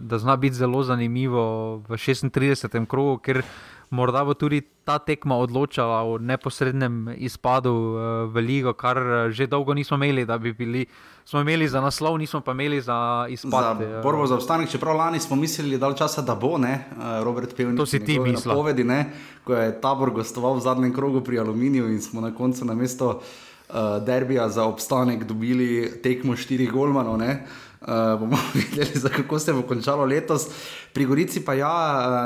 [0.01, 2.85] da zna biti zelo zanimivo v 36.
[2.85, 3.41] krogu, ker
[3.89, 7.97] morda bo tudi ta tekma odločala o neposrednem izpadu uh,
[8.29, 10.85] v ligo, kar že dolgo nismo imeli, da bi bili.
[11.25, 13.81] Smo imeli za naslov, nismo pa imeli za izpad.
[13.81, 16.85] Za prvo za obstanek, čeprav lani smo mislili, da je časa, da bo, ne,
[17.23, 17.77] Robert Pejnik.
[17.77, 18.53] To si ti misliš.
[18.53, 19.09] Povedi, ne,
[19.43, 23.21] ko je tabor gostoval v zadnjem krogu pri Aluminiju in smo na koncu na mesto
[23.69, 27.15] uh, derbija za obstanek dobili tekmo štirih golmanov.
[27.15, 27.21] Uh,
[27.85, 30.47] Uh, bomo videli, kako se bo končalo letos.
[30.93, 31.69] Pri Gorici pa ja,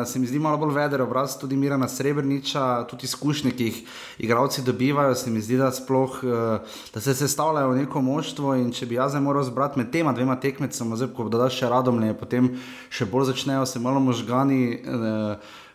[0.02, 3.82] uh, se mi zdi malo bolj veder obraz, tudi Mirana Srebrniča, tudi izkušnje, ki jih
[4.17, 5.15] igravci dobivajo.
[5.15, 8.56] Se mi zdi, da, sploh, uh, da se sestavljajo v neko moštvo.
[8.56, 12.13] In če bi jaz moral zbrati med tema dvema tekmecama, zdaj ko dodaš še radomlje,
[12.15, 12.54] potem
[12.89, 15.34] še bolj začnejo se malo možgani uh,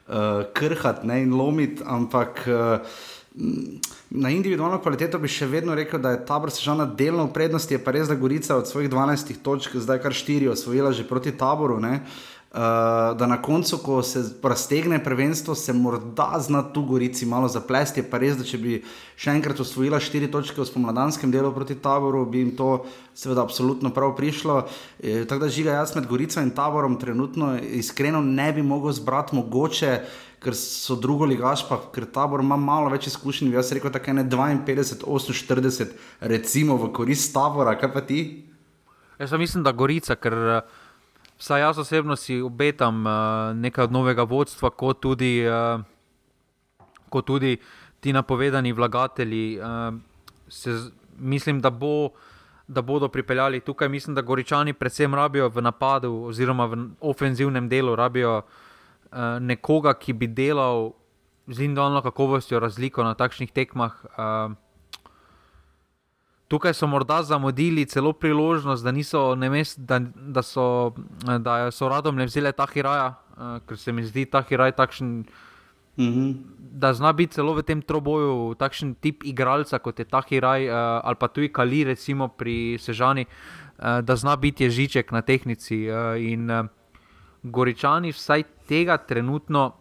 [0.08, 1.84] uh, krhati in lomiti.
[1.84, 2.46] Ampak.
[2.48, 3.12] Uh,
[4.10, 7.80] Na individualno kvaliteto bi še vedno rekel, da je ta brsežana delno v prednosti, je
[7.82, 11.80] pa res, da Gorica od svojih 12 točk zdaj kar 4 osvojila že proti taboru.
[11.82, 11.98] Uh,
[13.18, 18.04] da na koncu, ko se raztegne prvenstvo, se morda zna tu Gorici malo zaplesti.
[18.06, 18.76] Pa res, da če bi
[19.18, 22.84] še enkrat osvojila 4 točke v spomladanskem delu proti taboru, bi jim to
[23.18, 24.60] seveda absolutno prav prišlo.
[25.02, 29.34] E, tako da žiga jaz med Gorico in taborom trenutno iskreno ne bi mogel zbrati
[29.34, 29.98] mogoče
[30.44, 33.54] ker so drugo ligaš, pa ker tabor ima malo več izkušenj.
[33.56, 38.20] Jaz rekel, da je 52, 48, recimo v korist tabora, kaj pa ti?
[39.18, 40.36] Jaz mislim, da Gorica, ker
[41.38, 43.14] vsaj jaz osebno si obetam uh,
[43.56, 45.80] nekaj od novega vodstva, kot tudi, uh,
[47.08, 47.56] kot tudi
[48.00, 49.58] ti napovedani vlagatelji.
[49.58, 49.96] Uh,
[50.48, 50.76] se,
[51.18, 52.10] mislim, da, bo,
[52.68, 53.88] da bodo pripeljali tukaj.
[53.88, 58.42] Mislim, da Goričani predvsem rabijo v napadu oziroma v ofenzivnem delu rabijo.
[59.14, 60.90] Eh, nekoga, ki bi delal
[61.46, 63.94] z individualno kakovostjo razliko na takšnih tekmah.
[64.16, 64.56] Uh,
[66.48, 72.16] tukaj so morda zamudili celo priložnost, da, niso, mest, da, da, so, da so radom
[72.16, 75.24] ne vzeli ta hiraja, uh, ker se mi zdi ta hiraj takšen.
[75.96, 76.34] Mm -hmm.
[76.58, 80.74] Da zna biti celo v tem troboju takšen tip igralca kot je Tahiraj uh,
[81.04, 83.26] ali pa tudi Kali, recimo pri Sežani,
[83.78, 85.86] uh, da zna biti ježiček na tehnici.
[85.90, 86.66] Uh, in uh,
[87.44, 89.72] Goričani vsaj tega trenutno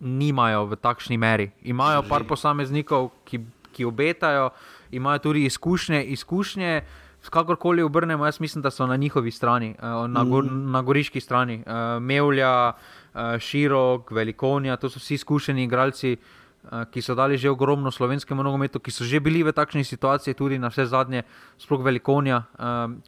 [0.00, 1.50] nimajo v takšni meri.
[1.62, 3.40] Imajo par posameznikov, ki,
[3.72, 4.50] ki obetajo,
[4.90, 6.04] imajo tudi izkušnje.
[6.04, 6.82] izkušnje
[7.30, 10.70] Kakorkoli obrnemo, jaz mislim, da so na njihovi strani, eh, na, gor, mm.
[10.70, 11.62] na goriški strani.
[11.66, 12.72] Eh, Mevlja,
[13.14, 16.16] eh, Širok, Velikonija, to so vsi izkušeni igralci,
[16.92, 20.58] ki so dali že ogromno slovenskemu nogometu, ki so že bili v takšni situaciji, tudi
[20.58, 21.24] na vse zadnje,
[21.56, 22.44] sploh Velikonija,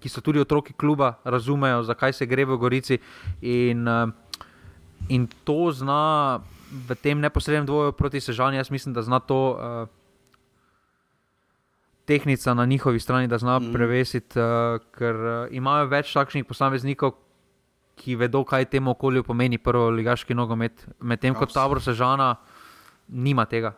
[0.00, 2.96] ki so tudi otroki kluba, razumejo, zakaj se gre v Gorici.
[3.42, 3.84] In,
[5.12, 9.88] in to zna v tem neposrednem dvoju proti Sežani, jaz mislim, da zna to uh,
[12.06, 13.72] tehnica na njihovi strani, da zna mm.
[13.72, 17.18] prevesiti, uh, ker uh, imajo več takšnih posameznikov,
[18.00, 22.36] ki vedo, kaj temu okolju pomeni prvo ligaški nogomet, medtem ko tabor Sežana
[23.10, 23.74] nima tega.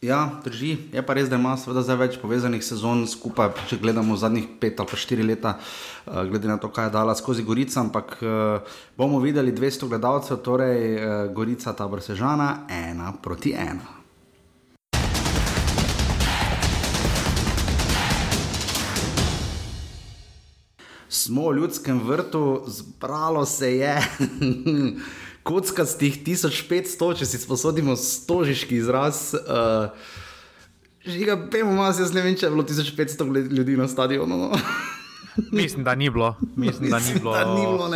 [0.00, 0.78] Ja, drži.
[0.96, 4.80] Je pa res, da ima seveda zdaj več povezanih sezon skupaj, če gledamo zadnjih pet
[4.80, 7.76] ali pa štiri leta, uh, glede na to, kaj je dala skozi Gorico.
[7.82, 11.04] Ampak uh, bomo videli 200 gledalcev, torej uh,
[11.36, 14.00] Gorica, ta Brsežana, ena proti ena.
[21.12, 23.96] Smo v ljudskem vrtu, zbralo se je.
[25.42, 29.30] kockastih 1500, če si sposodimo stožiški izraz.
[29.34, 29.90] Uh,
[31.06, 34.36] Žiga, pojmo, jaz ne vem, če je bilo 1500 ljudi na stadionu.
[34.36, 34.50] No.
[35.52, 36.36] Mislim, da ni bilo.
[36.56, 37.32] Mislim, da ni bilo.
[37.32, 37.88] da ni bilo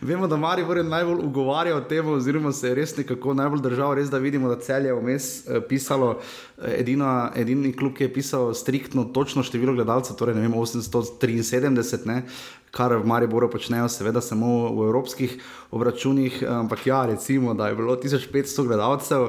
[0.00, 3.94] Vemo, da Mari je najbolj ugovarjal temu, oziroma se je res nekako najbolj držal.
[3.94, 6.20] Res da vidimo, da cel je vmes eh, pisalo,
[6.58, 12.22] eh, edina, edini klub, ki je pisal striktno točno število gledalcev, torej vem, 873, ne,
[12.70, 15.36] kar v Mariboru počnejo, seveda samo v evropskih
[15.70, 16.42] obračunih.
[16.48, 19.28] Ampak ja, recimo, da je bilo 1500 gledalcev.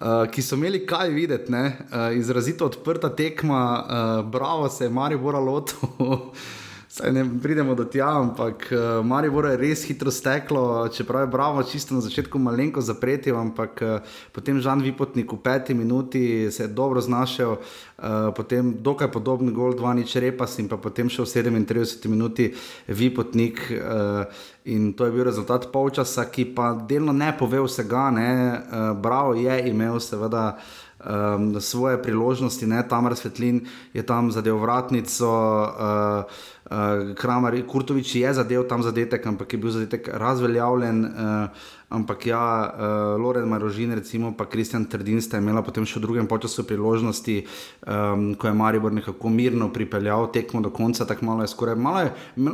[0.00, 5.34] Uh, ki so imeli kaj videti, uh, izrazito odprta tekma, uh, bravo se je Maribor
[5.34, 5.76] lotil.
[6.90, 11.62] Saj ne pridemo do tja, ampak uh, Marijo je res hitro steklo, čeprav je bravo,
[11.62, 16.68] čisto na začetku malenko zapreti, ampak uh, potem Žan Vipotnik v peti minuti se je
[16.68, 21.30] dobro znašel, uh, potem dokaj podoben gol, dva nič repas in pa potem še v
[21.30, 22.50] 37 minuti
[22.88, 23.70] Vipotnik.
[23.70, 24.26] Uh,
[24.64, 28.10] In to je bil rezultat polčasa, ki pa delno ne pove vsega.
[28.12, 28.28] Ne.
[28.28, 30.60] Uh, bravo je imel, seveda,
[31.04, 32.82] um, svoje priložnosti, ne.
[32.88, 35.28] Tamar Svetlin je tam zadev vratnico.
[35.28, 41.02] Uh, Uh, Kramer, Kurtovič je zadev tam zadetek, ampak je bil zadetek razveljavljen.
[41.02, 41.50] Uh,
[41.90, 46.28] ampak ja, uh, Loren Marožin, recimo pa Kristjan Trdin sta imela potem še v drugem
[46.30, 47.42] času priložnosti,
[47.82, 51.74] um, ko je Maribor nekako mirno pripeljal tekmo do konca, tako malo je skoraj.
[51.74, 52.12] Malo je,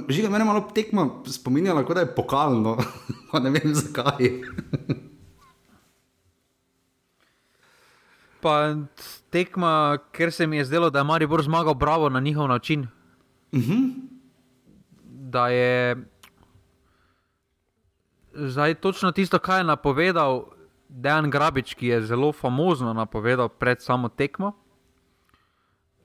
[0.08, 2.80] žiga, mene malo tekmo spominjala, kot da je pokalno,
[3.30, 4.32] pa ne vem zakaj.
[8.46, 8.74] pa
[9.30, 12.86] tekma, ker se mi je zdelo, da je Maribor zmagal bravo na njihov način.
[13.52, 13.94] Uh -huh.
[15.04, 15.96] Da je
[18.34, 20.44] zdaj točno tisto, kar je napovedal
[20.88, 24.52] Dejan Grabič, ki je zelo famozno napovedal pred samo tekmo,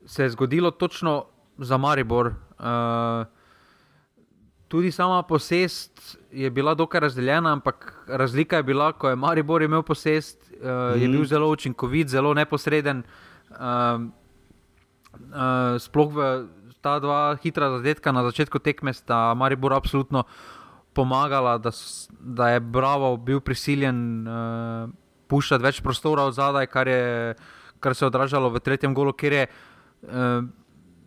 [0.05, 1.25] se je zgodilo točno
[1.57, 2.27] za Maribor.
[2.27, 3.27] Uh,
[4.67, 9.83] tudi sama posest je bila dokaj razdeljena, ampak razlika je bila, ko je Maribor imel
[9.83, 11.01] posest, uh, mm.
[11.01, 13.03] je bil zelo učinkovit, zelo neposreden.
[13.51, 14.07] Uh,
[15.33, 16.19] uh, sploh v
[16.81, 20.25] ta dva hitra zadetka na začetku tekme sta Maribor absolutno
[20.93, 21.71] pomagala, da,
[22.19, 24.89] da je Bravo bil prisiljen uh,
[25.29, 27.35] puščati več prostora od zadaj, kar, je,
[27.79, 30.41] kar se je odražalo v tretjem golu, kjer je uh,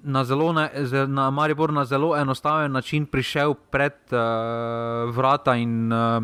[0.05, 0.71] na, zelo ne,
[1.11, 6.23] na Maribor na zelo enostaven način prišel pred uh, vrata in uh,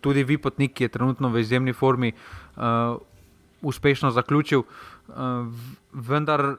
[0.00, 2.43] tudi vi, potnik, ki je trenutno v izjemni formi, uh,
[3.64, 4.62] uspešno zaključil.
[5.08, 5.14] Uh,
[5.92, 6.56] vendar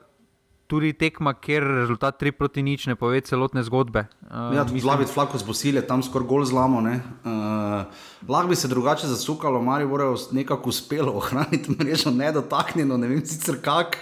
[0.68, 4.06] tudi tekma, kjer rezultat 3 proti nič ne pove celotne zgodbe.
[4.26, 6.82] Uh, ja, tudi Slavic Flako z Bosilje, tam skoraj gol zlamo.
[6.82, 7.86] Uh,
[8.28, 13.62] lahko bi se drugače zasukalo, Marijo Borejo nekako uspelo ohraniti mrežo nedotaknjeno, ne vem sicer
[13.62, 13.98] kak,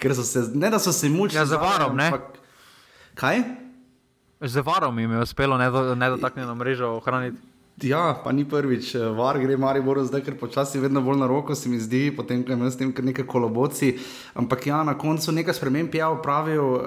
[0.00, 1.40] ker so se, ne da so se mučili.
[1.40, 2.12] Ja, za varom, ne?
[3.14, 3.42] Kaj?
[4.40, 5.58] Z varom jim je uspelo
[5.94, 7.51] nedotaknjeno mrežo ohraniti.
[7.80, 11.54] Ja, pa ni prvič, eh, var gre Maribor zdaj, ker počasi vedno bolj na roko
[11.54, 13.98] se mi zdi, potem ko imam s tem nekaj koloboci.
[14.34, 16.84] Ampak ja, na koncu nekaj sprememb je upravil uh,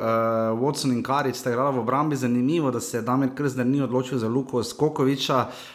[0.61, 2.15] Watson in Karič, sta igrala v obrambi.
[2.15, 5.37] Zanimivo, da se Damir Krzner ni odločil za Luko Skokoviča.
[5.37, 5.74] Uh,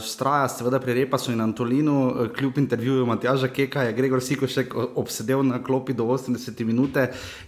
[0.00, 5.42] straja seveda pri Repasu in Antolinu, uh, kljub intervjuju Matjaža Keka, je Gregor Sikošek obsedel
[5.42, 6.96] na klopi do 80 minut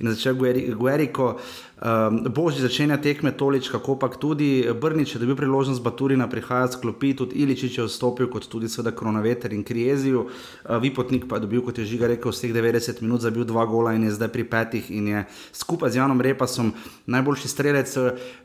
[0.01, 0.35] in začel
[0.79, 1.39] Gueriko.
[1.85, 6.81] Um, Božji začenja tekme tolič, kako pa tudi Brnič je dobil priložnost Baturina prihajati s
[6.81, 10.27] klopi, tudi Iličič je vstopil, kot tudi seveda Kronaveter in Krijezijo.
[10.29, 13.97] Uh, Vipotnik pa je dobil, kot je Žiga rekel, vseh 90 minut, zabil dva gola
[13.97, 16.73] in je zdaj pri petih in je skupaj z Janom Repasom
[17.07, 17.97] najboljši strelec.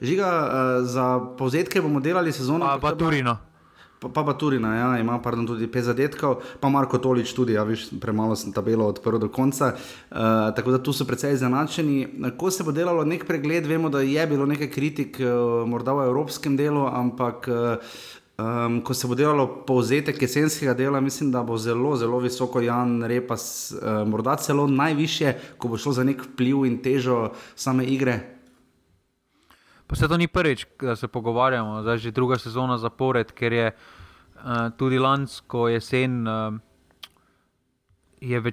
[0.02, 2.65] Žiga, uh, za povzetke bomo delali sezono.
[2.65, 3.36] Pa Baturino.
[3.36, 3.49] Pa,
[4.00, 7.90] pa, pa tudi, ja, ima pardon, tudi pet zadetkov, pa Marko Tolič tudi, ja, viš,
[8.02, 9.74] premalo sem tabelo od prvega do konca.
[9.76, 10.18] Uh,
[10.56, 12.08] tako da tu so precej izenačeni.
[12.38, 16.08] Ko se bo delalo nek pregled, vemo, da je bilo nekaj kritik, uh, morda v
[16.08, 17.48] evropskem delu, ampak.
[17.48, 18.00] Uh,
[18.40, 23.04] Um, ko se bo delalo povzetek jesenskega dela, mislim, da bo zelo, zelo visoko Jan
[23.04, 28.38] Repas, uh, morda celo najviše, ko bo šlo za nek vpliv in težo same igre.
[29.89, 33.67] Pa se to ni prvič, da se pogovarjamo, zdaj že druga sezona zapored, ker je
[33.73, 36.54] uh, tudi lansko jesen, uh,
[38.21, 38.52] je, ve,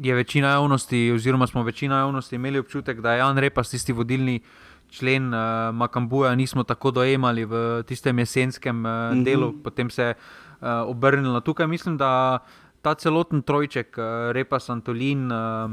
[0.00, 4.40] je večina javnosti, oziroma smo večina javnosti imeli občutek, da je Jan Repas tisti vodilni
[4.88, 9.24] člen uh, Makambuja, nismo tako dojemali v tistem jesenskem uh, mm -hmm.
[9.24, 11.66] delu, potem se je uh, obrnilo tukaj.
[11.66, 12.38] Mislim, da
[12.82, 15.70] ta celoten trojček, uh, Repas, Antolin uh,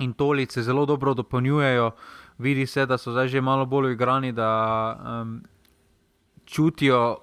[0.00, 1.92] in Tolice, zelo dobro dopolnjujejo
[2.38, 4.50] vidi se, da so zdaj že malo bolj igrani, da
[5.22, 5.42] um,
[6.44, 7.18] čutijo,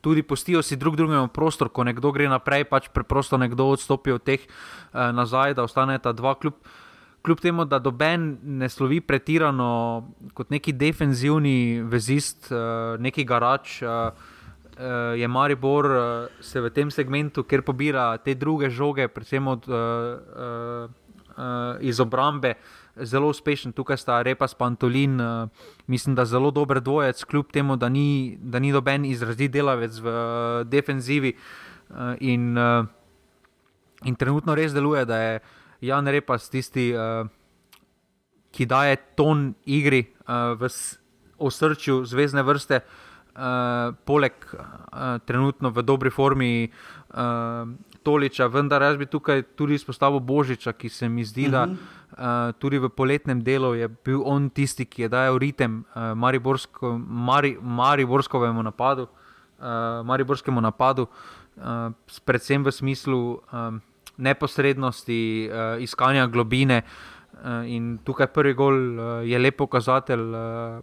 [0.00, 4.22] tudi postijo si drug drugemu prostor, ko nekdo gre naprej, pač preprosto nekdo odstopi od
[4.22, 6.54] teh uh, nazaj, da ostane ta dva kljub.
[7.22, 14.10] Kljub temu, da doben ne slovi pretirano kot neki defenzivni vezist, uh, neki garač, uh,
[14.10, 19.68] uh, je Maribor uh, se v tem segmentu, ker pobira te druge žoge, predvsem od,
[19.70, 20.90] uh, uh,
[21.38, 25.48] uh, iz obrambe, uh, zelo uspešen, tukaj sta Repa Spantolin, uh,
[25.86, 30.08] mislim, da zelo dober dvojec, kljub temu, da ni, da ni doben izrazit delavec v
[30.08, 31.36] uh, defenzivi.
[31.90, 32.86] Uh, in, uh,
[34.04, 35.40] in trenutno res deluje, da je
[35.80, 37.28] Jan Repas tisti, uh,
[38.52, 40.68] ki daje ton igri uh, v
[41.38, 42.82] osrčju zvezdne vrste.
[43.32, 47.64] Uh, poleg uh, trenutno v dobri formi uh,
[48.02, 51.52] Toliča, vendar jaz bi tukaj tudi izpostavil Božiča, ki se mi zdi, uh -huh.
[51.52, 51.68] da
[52.12, 56.98] uh, tudi v poletnem delu je bil on tisti, ki je dajal ritem uh, Mariborsko,
[56.98, 61.06] Mari, Mariborskovemu napadu, uh, Mariborskemu napadu,
[61.56, 61.92] uh,
[62.24, 63.80] predvsem v smislu um,
[64.16, 66.82] neposrednosti, uh, iskanja globine.
[67.32, 70.82] Uh, in tukaj prvi gol uh, je lep pokazatelj, uh,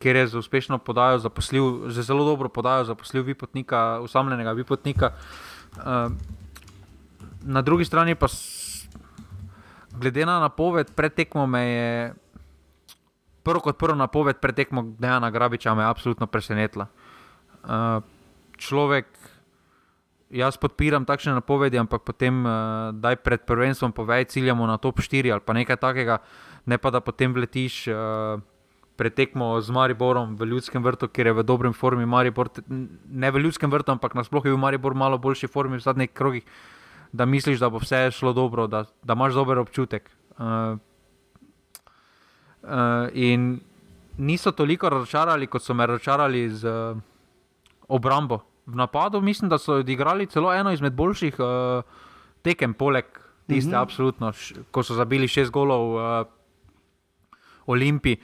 [0.00, 5.06] ker je za uspešno podajo zaposlil, za zelo dobro podajo zaposlil vipotnika, usamljenega vipotnika.
[5.06, 5.49] Uh,
[7.42, 8.26] na drugi strani pa
[10.00, 12.14] glede na napoved pred tekmo, me je
[13.42, 16.86] prvo kot prvo napoved pred tekmo Dejana Grabiča me absolutno presenetila.
[17.64, 18.00] Uh,
[18.56, 19.06] človek,
[20.30, 25.32] jaz podpiram takšne napovedi, ampak potem, uh, da pred prvenstvom povej, ciljamo na top 4
[25.32, 26.20] ali pa nekaj takega,
[26.66, 27.88] ne pa da potem letiš.
[27.88, 28.40] Uh,
[29.00, 33.72] Pretekmo z Mariborom v ljudskem vrtu, kjer je v dobrem formi Maribor, ne v ljudskem
[33.72, 36.44] vrtu, ampak nasplošno je bil Maribor malo boljši formi v zadnjih krogih.
[37.12, 40.10] da misliš, da bo vse šlo dobro, da, da imaš dober občutek.
[40.38, 40.78] Uh,
[42.62, 43.60] uh, in
[44.18, 46.98] niso toliko razočarali, kot so me razočarali z uh,
[47.88, 48.38] obrambo.
[48.66, 51.82] V napadu mislim, da so odigrali celo eno izmed boljših uh,
[52.42, 53.04] tekem, poleg
[53.46, 53.82] tiste, mm -hmm.
[53.82, 54.32] absolutno,
[54.70, 56.26] ko so zabili šest golov uh,
[57.66, 58.18] Olimpiji.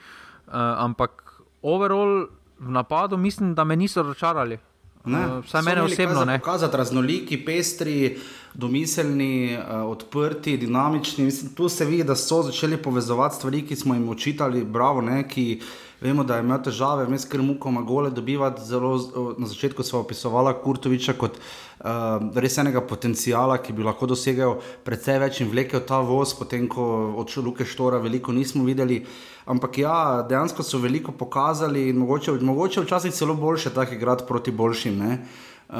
[0.47, 2.27] Uh, ampak overall
[2.59, 4.57] v napadu mislim, da me niso razočarali.
[5.05, 6.39] Uh, vsaj mene osebno ne.
[6.39, 8.17] Pokazati raznoliki, pestri,
[8.53, 11.25] domiselni, uh, odprti, dinamični.
[11.25, 15.27] Mislim, tu se vidi, da so začeli povezovati stvari, ki smo jim učitali, bravo, ne,
[15.27, 15.61] ki
[16.01, 18.63] vemo, da imajo težave, vmes ker muko ima gole dobivati.
[18.65, 18.93] Zelo,
[19.37, 25.19] na začetku smo opisovali Kurtoviča kot uh, res enega potencijala, ki bi lahko dosegel precej
[25.23, 29.03] več in vlekel ta voz, potem ko od Luke Štora veliko nismo videli.
[29.47, 29.97] Ampak ja,
[30.29, 34.97] dejansko so veliko pokazali in mogoče, mogoče včasih celo boljše, tako igrati proti boljšim.
[34.97, 35.21] Ne?
[35.67, 35.75] Uh,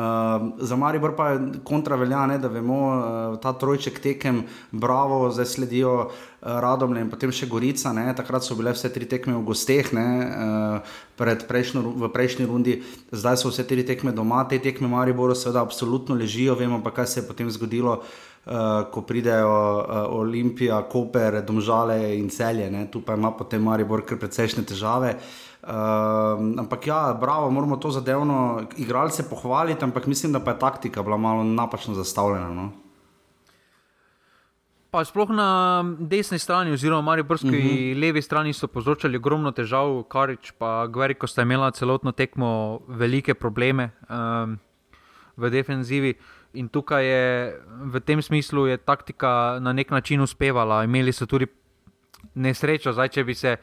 [0.59, 5.45] za Maribor pa je kontra velja, ne, da vemo, uh, ta trojček tekem, bravo, zdaj
[5.45, 6.09] sledijo uh,
[6.41, 7.93] Radomlje in potem še Gorica.
[7.95, 12.81] Ne, takrat so bile vse tri tekme v gosteh, ne, uh, prejšnjo, v prejšnji rundi,
[13.15, 17.07] zdaj so vse tri tekme doma, te tekme Mariboru seveda absolutno ležijo, vemo pa, kaj
[17.07, 18.01] se je potem zgodilo.
[18.47, 22.85] Uh, ko pridejo uh, Olimpija, Koper, Domžale in celje, ne?
[22.87, 25.17] tu pa ima potem Maribor kar precejšnje težave.
[25.17, 25.69] Uh, Uh,
[26.59, 31.17] ampak ja, bravo, moramo to zadevno igralce pohvaliti, ampak mislim, da pa je taktika bila
[31.17, 32.49] malo napačno zastavljena.
[32.49, 32.71] No?
[34.91, 37.67] Pa sploh na desni strani, oziroma na Mariborski uh mhm.
[37.67, 38.01] -huh.
[38.01, 43.89] levi strani, so povzročali ogromno težav, Karič in Gveriko sta imela celotno tekmo velike probleme
[44.09, 44.57] um,
[45.37, 46.13] v defenzivi.
[46.53, 47.59] In tukaj je
[47.93, 50.83] v tem smislu je taktika na nek način uspevala.
[50.83, 51.47] Imeli so tudi
[52.33, 53.57] nesrečo, zdaj če bi se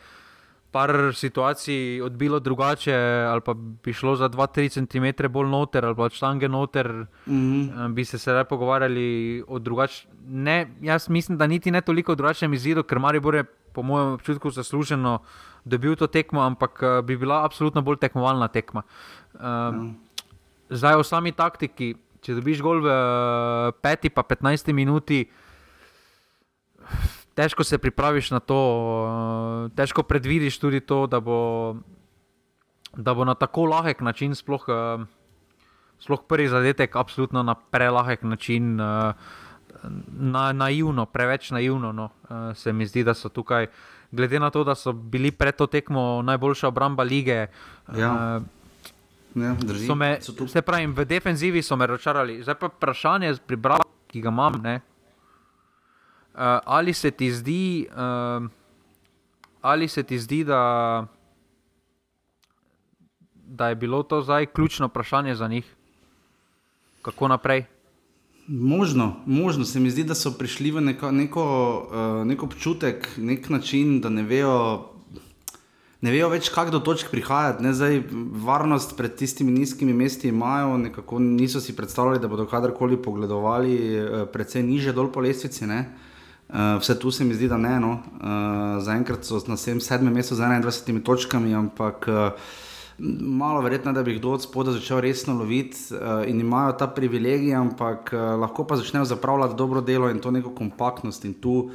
[0.75, 2.95] par situacij odbilo drugače,
[3.31, 6.89] ali pa bi šlo za 2-3 cm bolj noter, ali pa štange noter,
[7.27, 7.95] mm -hmm.
[7.95, 10.75] bi se sedaj pogovarjali o drugačnem.
[10.81, 14.51] Jaz mislim, da niti ne toliko o drugačnem izidu, ker Maribor je, po mojem občutku,
[14.51, 15.19] zasluženo
[15.65, 18.83] dobil to tekmo, ampak eh, bi bila absolutno bolj tekmovalna tekma.
[19.35, 19.97] Um, mm.
[20.71, 25.31] Zdaj o sami taktiki, če dobiš gol v eh, peti, pa 15 minuti
[27.35, 28.59] težko se pripraviš na to,
[29.05, 31.77] uh, težko predvidiš tudi to, da bo,
[32.97, 35.07] da bo na tako lahek način, sploh, uh,
[35.99, 39.15] sploh prvi zadetek, absolutno na prelahek način, uh,
[40.09, 41.93] na, naivno, preveč naivno.
[41.93, 42.09] No.
[42.55, 43.67] Se mi zdi, da so tukaj,
[44.13, 47.47] glede na to, da so bili pred to tekmo najboljša obramba lige.
[47.97, 48.41] Ja.
[49.35, 52.43] Ja, so me, se pravi, v defenzivi so me razočarali.
[52.43, 53.33] Zdaj pa vprašanje,
[54.07, 54.81] ki ga imam, ne,
[56.65, 58.51] ali se ti zdi, uh,
[59.61, 61.07] ali se ti zdi da,
[63.47, 65.75] da je bilo to zdaj ključno vprašanje za njih,
[67.03, 67.65] kako naprej?
[68.47, 71.45] Možno, možno se mi zdi, da so prišli v neko, neko,
[71.91, 74.91] uh, neko občutek, nek način, da ne vejo.
[76.05, 78.03] Ne vejo več, kako do točk prihajati, zdaj
[78.45, 83.79] varnost pred tistimi nizkimi mesti imajo, nekako niso si predstavljali, da bodo kadarkoli pogledovali,
[84.33, 85.65] predvsej niže dol po lestvici.
[85.65, 85.81] Uh,
[86.49, 87.81] Uh, vse tu se mi zdi, da ne.
[87.81, 87.93] No.
[88.21, 92.33] Uh, Zaenkrat so na sedmem mestu z 21 točkami, ampak uh,
[93.21, 97.55] malo verjetno, da bi kdo od spoda začel resno loviti uh, in imajo ta privilegij,
[97.55, 101.25] ampak uh, lahko pa začnejo zapravljati dobro delo in to neko kompaktnost.
[101.25, 101.71] In tu,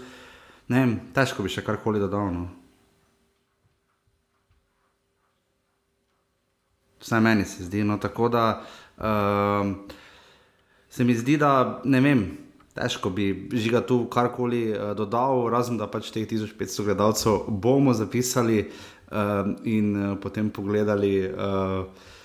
[0.67, 2.29] ne vem, težko bi še karkoli dodal.
[2.33, 2.47] No.
[7.01, 7.83] Vsaj meni se zdi.
[7.83, 8.61] No, tako da
[9.01, 9.73] uh,
[10.89, 12.48] se mi zdi, da ne vem
[12.79, 18.63] težko bi žiga tu karkoli uh, dodal, razen da pač teh 1500 gledalcev bomo zapisali
[18.63, 21.27] uh, in uh, potem pogledali.
[21.27, 22.15] Uh,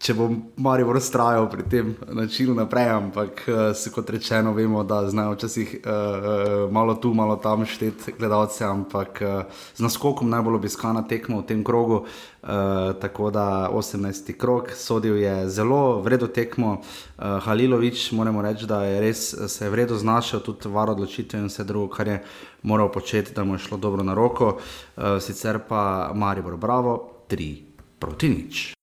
[0.00, 5.02] če bom malo raztrajal pri tem načinu naprej, ampak uh, se kot rečeno, vemo, da
[5.10, 11.04] znajo včasih uh, malo tu, malo tam šteti gledalce, ampak uh, z naskokom najbolj obiskana
[11.04, 12.06] tekma v tem krogu.
[12.40, 14.32] Uh, tako da 18.
[14.40, 16.80] krok, sodil je zelo vredno tekmo.
[16.80, 21.52] Uh, Halilovič, moramo reči, da je res se je vredno znašel, tudi var odločitev in
[21.52, 22.18] vse drugo, kar je
[22.62, 24.56] moral početi, da mu je šlo dobro na roko.
[24.56, 27.56] Uh, sicer pa Maribor, bravo, 3
[28.00, 28.79] proti nič.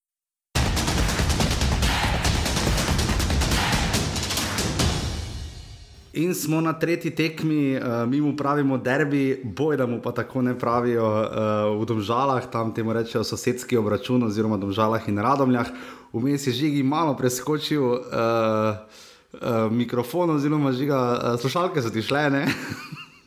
[6.17, 10.41] In smo na tretji tekmi, uh, mi mu pravimo derbi, boj da mu pa tako
[10.41, 15.69] ne pravijo uh, v Domžalah, tam temu rečejo sosedski obračun, oziroma Domžalah in Radomljah.
[16.13, 22.31] Vmes je žigi malo preskočil uh, uh, mikrofon, oziroma žiga, uh, slušalke so ti šle.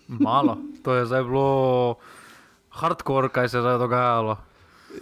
[0.09, 1.95] malo, to je zdaj bilo
[2.71, 4.37] hardcore, kaj se je zdaj dogajalo.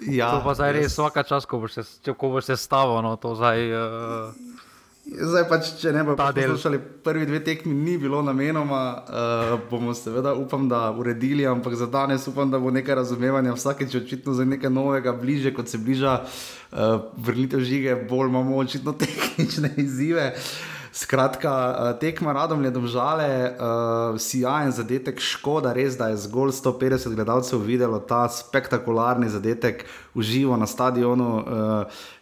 [0.05, 3.17] Ja, to pa zdaj res vsaka čas, ko boš se, ko boš se stavil, no,
[3.17, 3.73] to zdaj.
[3.73, 4.68] Uh...
[5.09, 10.35] Zdaj pač, če ne bomo poslušali prvi dve tekmi, ni bilo namenoma, uh, bomo seveda
[10.37, 14.71] upam, da uredili, ampak za danes upam, da bo nekaj razumevanja vsakeč očitno za nekaj
[14.71, 16.79] novega, bliže kot se bliža uh,
[17.17, 20.35] vrnitev žige, bolj imamo očitno tehnične izzive.
[20.37, 26.51] Uh, Skratka, eh, tekma radom je domžale, uh, sijajen zadetek, škoda res, da je zgolj
[26.51, 29.85] 150 gledalcev videlo ta spektakularni zadetek
[30.15, 31.29] v živo na stadionu.
[31.39, 31.45] Uh,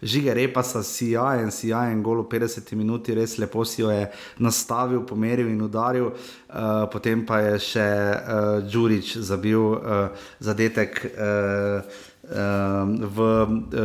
[0.02, 5.00] žige repa sa sijajen, sijajen gol v 50 minuti, res lepo si jo je nastavil,
[5.08, 6.12] pomeril in udaril.
[6.12, 11.00] Uh, potem pa je še uh, Đurič zabil uh, zadetek.
[11.16, 13.18] Uh, v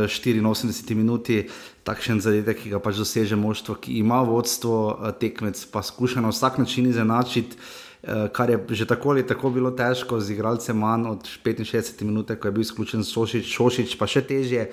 [0.08, 1.46] 84 minuti,
[1.84, 6.30] takšen zadetek, ki ga pač doseže moštvo, ki ima vodstvo, eh, tekmec pa skuša na
[6.30, 7.56] vsak način izenačiti.
[8.02, 12.26] Eh, kar je že tako ali tako bilo težko, z igralcem manj od 65 minut,
[12.26, 14.70] ko je bil izključen Sošič, Šošič, pa še težje.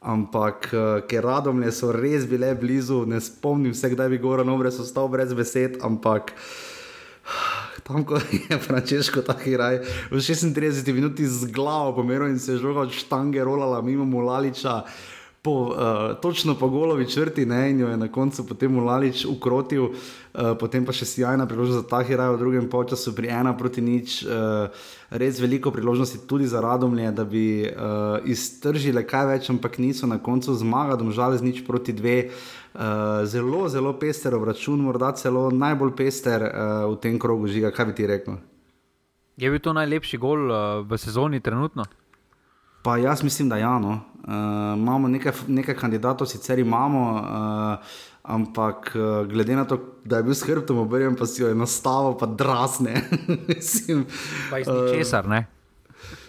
[0.00, 4.58] Ampak, eh, ker radomlje so res bile blizu, ne spomnim se, kdaj bi govoril, no,
[4.58, 6.32] brez ostal brez besed, ampak
[7.86, 9.80] tam, ko je Frančeško tako raj,
[10.12, 14.84] v 36 minuti z glavo pomeril in se je žoga od štange rolala mimo Mulaliča.
[15.46, 19.84] Po, uh, točno po golovi črti, ne, in jo je na koncu potem Mulalič ukrotil,
[19.86, 24.24] uh, potem pa še sjajna priložnost za Tahiraj v drugem času pri ena proti nič.
[24.26, 24.66] Uh,
[25.10, 30.18] res veliko priložnosti tudi za Radomlje, da bi uh, iztržile kaj več, ampak niso na
[30.18, 32.34] koncu zmagali, žal z nič proti dve.
[32.74, 37.70] Uh, zelo, zelo pester obračun, morda celo najbolj pester uh, v tem krogu žiga.
[37.70, 38.42] Kaj bi ti rekel?
[39.38, 41.86] Je bil to najlepši gol uh, v sezoni trenutno?
[42.86, 43.78] Pa jaz mislim, da ja.
[43.78, 43.88] No.
[43.88, 44.32] Uh,
[44.78, 47.86] imamo nekaj, nekaj kandidatov, sicer imamo, uh,
[48.22, 52.14] ampak uh, glede na to, da je bil skrbtom obrnjen, pa si jo je nastavil,
[52.18, 52.94] pa drasne.
[53.48, 54.04] mislim,
[54.50, 55.46] pa iz ničesar, uh, ne?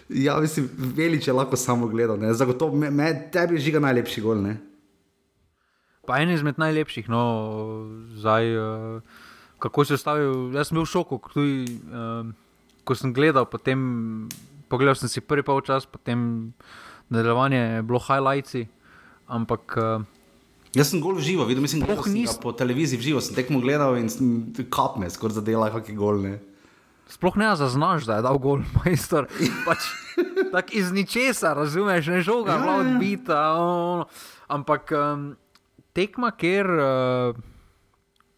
[0.08, 2.18] Ja, mislim, veliče lahko samo gledal.
[2.34, 4.42] Zagotovo, me, me, tebi je žiga najlepši gol.
[4.42, 4.56] Ne?
[6.10, 7.22] Pa en izmed najlepših, no,
[8.18, 9.00] zdaj, uh,
[9.58, 10.50] kako se je stavil.
[10.58, 12.26] Jaz sem bil v šoku, tudi, uh,
[12.82, 13.46] ko sem gledal.
[13.46, 13.78] Potem,
[14.68, 16.52] pogledal sem si prvi polčas, potem
[17.08, 18.68] nadaljevanje je bilo highlights.
[19.28, 19.76] Ampak.
[19.76, 20.06] Uh,
[20.76, 22.36] Jaz sem gol živo, videl sem oh, nis...
[22.40, 24.08] po televiziji živo, sem tekmo gledal in
[24.68, 26.36] kapme, skoraj zadela, kakšne golne.
[27.08, 29.28] Sploh ne zaznaš, da je dal gol, majster.
[29.64, 29.88] Pač,
[30.52, 32.78] Tako iz ničesar, razumeš, ne žoga, ja, ja.
[32.84, 33.42] odbita.
[34.48, 34.92] Ampak.
[34.92, 35.28] Um,
[35.98, 37.38] tekma, ker uh,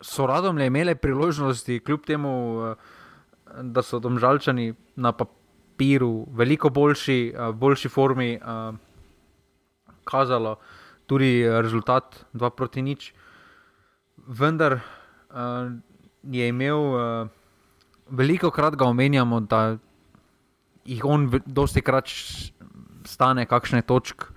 [0.00, 2.96] so radom le imeli priložnosti, kljub temu, uh,
[3.60, 5.12] da so domžalčani na
[5.80, 8.74] papiru veliko boljši, uh, boljši formi, uh,
[10.04, 10.58] kazalo
[11.06, 13.14] tudi rezultat 2 proti nič.
[14.28, 15.72] Vendar uh,
[16.22, 17.28] je imel, uh,
[18.10, 19.78] veliko krat ga omenjamo, da
[20.84, 22.12] jih on dosti krat
[23.04, 24.36] stane, kakšne točke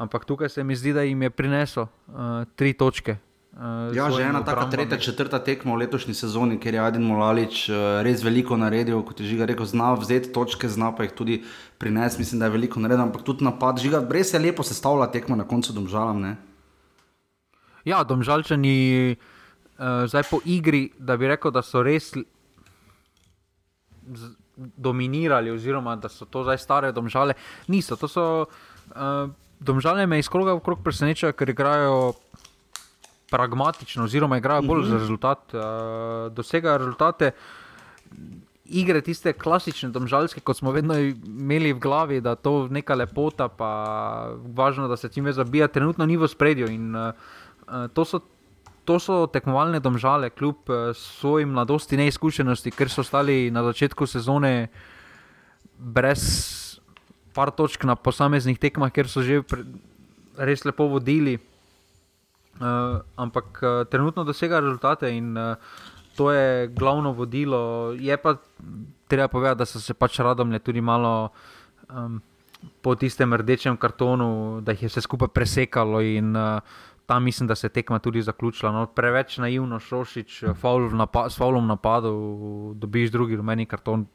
[0.00, 3.16] ampak tukaj se mi zdi, da jim je prineslo uh, tri točke.
[3.60, 7.68] Uh, ja, že ena taka tretja, četrta tekma v letošnji sezoni, ker je Adin Molalič
[7.68, 11.36] uh, res veliko naredil, kot je že rekel, zna vzeti točke, zna pa jih tudi
[11.76, 12.24] prinesti.
[12.24, 15.44] Mislim, da je veliko naredil, ampak tudi napad, žiga, res je lepo sestavljala tekma na
[15.44, 16.24] koncu domžalam.
[16.24, 16.32] Ne?
[17.84, 22.16] Ja, domžalčani uh, zdaj po igri, da bi rekel, da so res.
[24.56, 27.36] Dominirali, oziroma da so to zdaj stare domžale,
[27.68, 28.00] niso.
[28.00, 29.28] To so uh,
[29.60, 32.14] Domžalje me iz kroga v krog presenečajo, ker igrajo
[33.30, 34.90] pragmatično, oziroma igrajo bolj mm -hmm.
[34.90, 37.30] za rezultat, uh, dosegajo rezultate.
[38.64, 43.48] Igre tiste klasične, domžalske, kot smo vedno imeli v glavi, da to je neka lepota,
[43.48, 43.70] pa
[44.54, 46.70] važno, da se čim več zabija, trenutno ni v spredju.
[46.70, 47.12] In, uh,
[47.94, 48.20] to, so,
[48.84, 54.68] to so tekmovalne domžale, kljub uh, svojim mladosti neizkušenosti, ker so stali na začetku sezone
[55.78, 56.60] brez
[57.32, 59.42] par točk na posameznih tekmah, ker so že
[60.36, 61.38] res lepo vodili.
[62.60, 65.56] Uh, ampak uh, trenutno dosega rezultate in uh,
[66.16, 67.92] to je glavno vodilo.
[67.96, 68.36] Je pa
[69.08, 71.30] treba povedati, da so se pač radom le tudi malo
[71.88, 72.20] um,
[72.82, 76.60] po tistem rdečem kartonu, da jih je vse skupaj presekalo in uh,
[77.06, 78.72] tam mislim, da se je tekma tudi zaključila.
[78.72, 82.12] No, preveč naivno šošič, faul napa s faulom napadu,
[82.76, 84.06] dobiš drugi rumeni karton.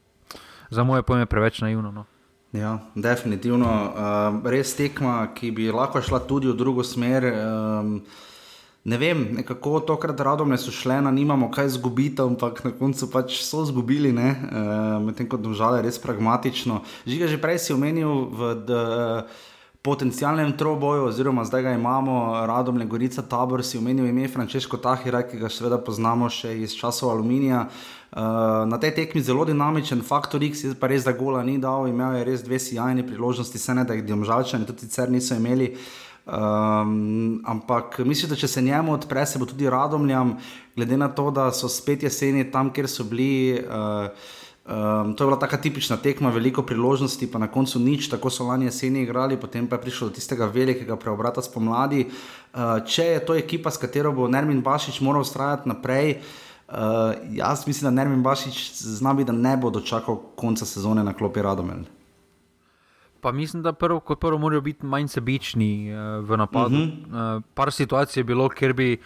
[0.70, 1.90] Za moje pojme je preveč naivno.
[1.92, 2.04] No.
[2.52, 3.66] Ja, definitivno.
[3.66, 7.26] Uh, res tekma, ki bi lahko šla tudi v drugo smer.
[7.34, 8.00] Um,
[8.86, 13.10] ne vem, kako tokrat radom ne so šle, na nimamo kaj zgubiti, ampak na koncu
[13.10, 16.84] pač so zgubili, uh, medtem ko države res pragmatično.
[17.06, 18.54] Žiga že prej si omenil v.
[19.86, 25.20] Potencialnem troboju, oziroma zdaj ga imamo, radom le Gorica Tabor, si omenil ime Frančesko Tahira,
[25.22, 27.68] ki ga seveda poznamo še iz časov aluminija.
[28.10, 32.18] Uh, na tej tekmi zelo dinamičen, faktor X pa res, da gola ni dal, imel
[32.18, 35.70] je res dve sjajni priložnosti, se ne da jih domžalčani tudi sicer niso imeli.
[36.26, 40.36] Um, ampak mislim, da če se njemu odpre, se bo tudi radomljam,
[40.76, 43.62] glede na to, da so spet jeseni tam, kjer so bili.
[43.62, 44.10] Uh,
[44.66, 48.44] Um, to je bila taka tipična tekma, veliko priložnosti, pa na koncu nič, tako so
[48.44, 52.08] lani jeseni igrali, potem pa je prišlo do tistega velikega preobrata spomladi.
[52.50, 57.62] Uh, če je to ekipa, s katero bo Nermin Bašič moral ustrajati naprej, uh, jaz
[57.66, 61.86] mislim, da Nermin Bašič znami, da ne bo dočakal konca sezone na klopi Radomel.
[63.26, 66.76] Pa mislim, da prvo, kot prvo morajo biti manj sebični uh, v napadu.
[66.76, 67.36] Uh -huh.
[67.36, 69.00] uh, par situacij je bilo, kjer bi,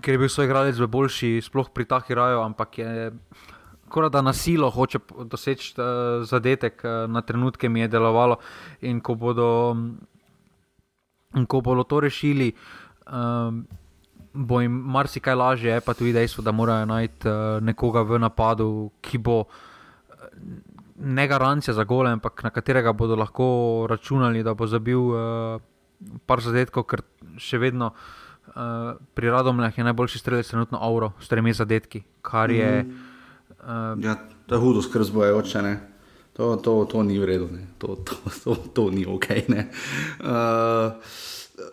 [0.00, 3.12] kjer bi svoj igralec v boljši, sploh pri takih raju, ampak je
[3.94, 8.36] skoraj da na silo hoče doseči uh, zadetek, uh, na trenutke mi je delovalo.
[8.80, 9.76] In ko bodo,
[11.34, 12.52] in ko bodo to rešili,
[13.12, 13.66] um,
[14.32, 18.90] bo jim marsikaj lažje, je pa tudi dejstvo, da morajo najti uh, nekoga v napadu,
[19.00, 19.44] ki bo.
[20.94, 25.62] Ne garancija za gole, ampak na katerega bodo lahko računali, da bo zabil uh,
[26.26, 27.02] par zadetkov, ker
[27.38, 32.84] še vedno uh, pri Radomljah je najboljši strelec, trenutno Auro, s tremi zadetki, kar je.
[32.84, 33.10] Mm.
[33.64, 34.16] Uh, ja,
[34.46, 35.76] to je hudo skrb zbojajoče.
[36.34, 38.14] To, to, to ni v redu, to, to,
[38.44, 39.26] to, to ni ok.
[39.48, 40.98] Uh,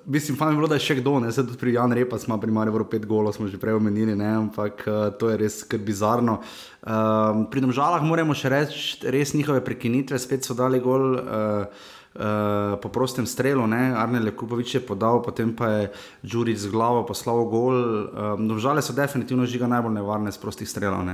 [0.06, 2.38] mislim, mi je bilo, da je še kdo, ne se tudi pri Janu Repa, smo
[2.42, 4.28] pri Mariju pet golov, smo že prej omenili, ne?
[4.48, 6.40] ampak uh, to je res kar bizarno.
[6.82, 11.18] Uh, pri domžalah moramo še reči, res njihove prekinitve, spet so dali gol.
[11.18, 15.84] Uh, Uh, po prostem strelu, Arnel Kupovič je podal, potem pa je
[16.28, 18.04] Đurič z glavo poslal gol.
[18.36, 21.08] Uh, Žale so definitivno žiga najbolj nevarne z prostih strelov.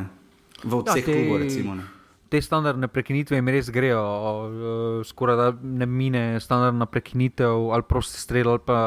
[0.66, 1.97] V ja, vseh ja, klubov, recimo.
[2.30, 8.20] Te standardne prekinitve jim res grejo, uh, skoraj da ne mine standardna prekinitev ali prosti
[8.20, 8.80] strel ali pa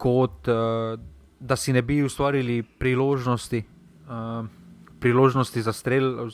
[0.00, 0.94] kot, uh,
[1.40, 3.60] da si ne bi ustvarili priložnosti,
[4.08, 4.46] uh,
[5.00, 6.30] priložnosti za strel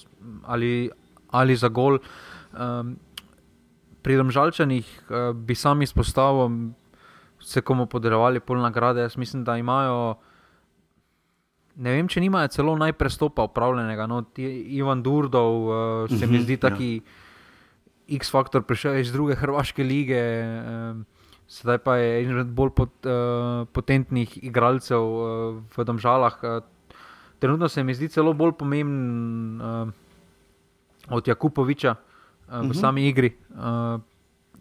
[0.47, 0.91] ali,
[1.31, 1.99] ali za gol.
[2.55, 2.97] Um,
[4.03, 6.71] pri domžalčanih uh, bi sami izpostavili,
[7.43, 9.01] se komu podelovali pol nagrade.
[9.01, 10.17] Jaz mislim, da imajo.
[11.77, 14.07] Ne vem, če nimajo celo najprestopa upravljenega.
[14.09, 15.77] No, Ivan Durdov uh,
[16.09, 18.17] se mi mhm, zdi taki ja.
[18.17, 20.23] X-faktor, prišel iz druge hrvaške lige,
[20.57, 25.29] uh, sedaj pa je eden od bolj pot, uh, potentnih igralcev uh,
[25.77, 26.39] v Domžalah.
[26.41, 26.97] Uh,
[27.43, 32.71] trenutno se mi zdi celo bolj pomemben uh, od Jakupoviča uh, v uh mhm.
[32.71, 32.81] -huh.
[32.81, 34.01] sami igri, uh,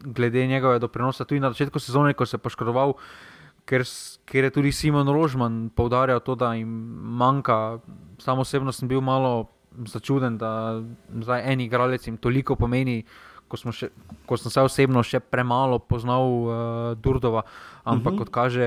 [0.04, 1.24] glede njegove doprinosa.
[1.24, 2.90] Tudi na začetku sezone, ko se je poškodoval.
[2.90, 3.35] Uh,
[3.66, 3.84] ker,
[4.26, 6.70] ker je tudi Simon Rožman poudarjal to, da jim
[7.18, 7.80] manjka.
[8.22, 9.50] Sam osebno sem bil malo
[9.86, 10.82] začuden, da
[11.22, 13.04] zdaj en igralec jim toliko pomeni.
[13.46, 13.92] Ko, še,
[14.26, 16.54] ko sem se osebno še premalo poznal uh,
[16.98, 17.44] Durdova,
[17.86, 18.16] ampak uh mhm.
[18.16, 18.18] -huh.
[18.18, 18.66] kot kaže,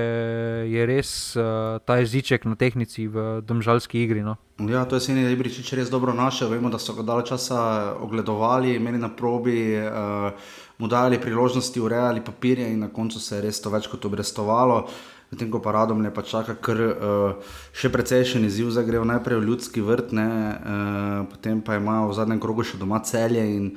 [0.71, 4.23] je res uh, ta jeziček na tehnici v državljanski igri.
[4.23, 4.37] No.
[4.59, 6.49] Ja, to je Sini Ibričič res dobro našel.
[6.49, 9.75] Vemo, da so ga dalj časa ogledovali, imeli na probi.
[9.75, 10.31] Uh,
[10.79, 14.85] mu dali priložnosti, urejali papirje in na koncu se je res to več kot obrestovalo.
[15.29, 19.37] Medtem ko pa radom ne pa čaka, ker uh, še precejšen izziv za grejo najprej
[19.37, 23.67] v ljudski vrt, ne, uh, potem pa imajo v zadnjem krogu še doma celje in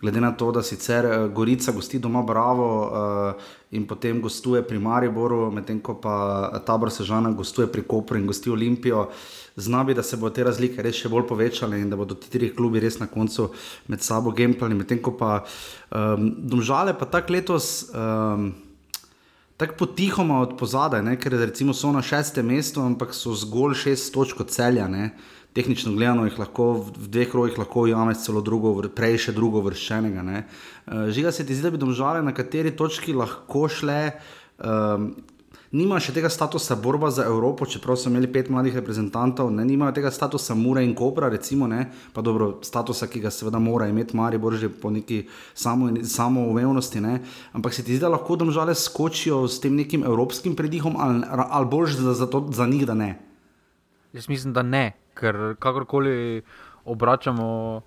[0.00, 4.78] glede na to, da sicer uh, Gorica gosti doma Bravo uh, in potem gostuje pri
[4.78, 9.08] Mariboru, medtem ko pa tabor Sežana gostuje pri Kopru in gosti Olimpijo.
[9.08, 12.30] Uh, znabi, da se bodo te razlike res še bolj povečale in da bodo ti
[12.30, 13.50] tri klubi res na koncu
[13.90, 14.76] med sabo gemplali.
[14.78, 17.90] Medtem ko pa um, domžale, pa tako letos.
[17.92, 18.50] Um,
[19.58, 21.16] Tako potihoma od pozadaj, ne?
[21.18, 24.84] ker recimo so na šestem mestu, ampak so zgolj šest točk celja.
[24.86, 25.08] Ne?
[25.58, 30.22] Tehnično gledano jih lahko v dveh krogih lahko ujameš celo drugo, prej še drugo vršenega.
[30.22, 33.98] Uh, žiga se ti zdi, da bi domžale na kateri točki lahko šle.
[34.62, 35.10] Um,
[35.74, 39.96] nima še tega statusa borba za Evropo, čeprav so imeli pet mladih reprezentantov, ne imajo
[39.98, 44.16] tega statusa Mura in Kobra, recimo, ne, pa dobro, statusa, ki ga seveda mora imeti
[44.16, 47.18] Mari Borži po neki samoumevnosti, samo
[47.58, 51.66] ampak se ti zdi, da lahko domžale skočijo s tem nekim evropskim predihom ali, ali
[51.66, 53.18] bolj za, za, to, za njih, da ne?
[54.12, 56.42] Jaz mislim, da ne, ker kakorkoli
[56.84, 57.82] obračamo,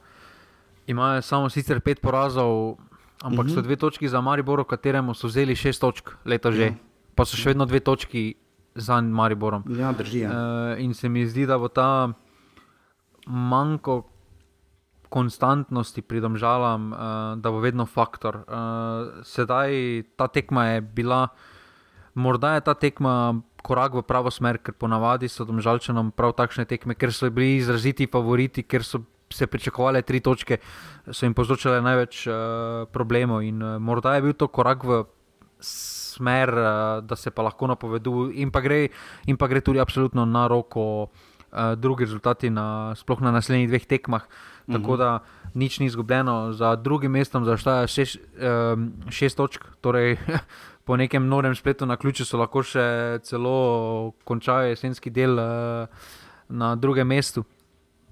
[0.88, 2.78] imajo samo sicer pet porazov.
[3.22, 3.56] Ampak uh -huh.
[3.56, 6.58] so dve točki za Maribor, kateremu so vzeli šest točk, leta že.
[6.58, 6.72] Uh ja.
[6.72, 8.34] -huh pa so še vedno dve točki
[8.76, 9.68] za Mariborom.
[9.76, 10.24] Ja, drži.
[10.24, 10.32] Ja.
[10.32, 12.12] Uh, in se mi zdi, da bo ta
[13.28, 14.02] manjko
[15.12, 17.00] konstantnosti pri domžalam, uh,
[17.38, 18.42] da bo vedno faktor.
[18.48, 19.76] Uh, sedaj
[20.16, 21.26] ta tekma je bila,
[22.16, 23.44] morda je ta tekma.
[23.62, 28.10] Korak v pravo smer, ker ponavadi so domžalčanom prav takšne tekme, ker so bili izraziti
[28.10, 30.58] favoriti, ker so se pričakovali tri točke,
[31.08, 32.34] so jim povzročale največ uh,
[32.92, 33.46] problemov.
[33.48, 35.04] In uh, morda je bil to korak v
[35.62, 38.52] smer, uh, da se pa lahko napoveduje, in,
[39.28, 41.10] in pa gre tudi absolutno na roko.
[41.52, 44.24] Uh, drugi rezultati, na, sploh na naslednjih dveh tekmah.
[44.68, 44.82] -huh.
[44.82, 45.20] tako da
[45.54, 46.54] nič ni izgubljeno.
[46.54, 48.18] Za drugim mestom zaštaja šest,
[48.74, 50.18] um, šest točk, torej
[50.92, 52.84] po nekem norem spletu na ključu so lahko še
[53.24, 56.10] celo končali jesenski del uh,
[56.52, 57.46] na drugem mestu.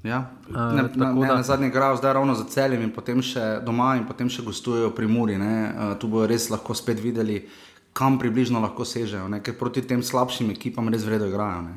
[0.08, 1.34] Ja, ne, uh, na, ne, da...
[1.36, 4.94] na zadnji graf zdaj ravno za celjem in potem še doma in potem še gostujejo
[4.96, 5.36] pri Muri.
[5.36, 7.42] Uh, tu bodo res lahko spet videli,
[7.92, 9.42] kam približno lahko sežejo, ne?
[9.44, 11.66] ker proti tem slabšim ekipam res vredno igrajo.
[11.68, 11.76] Ne?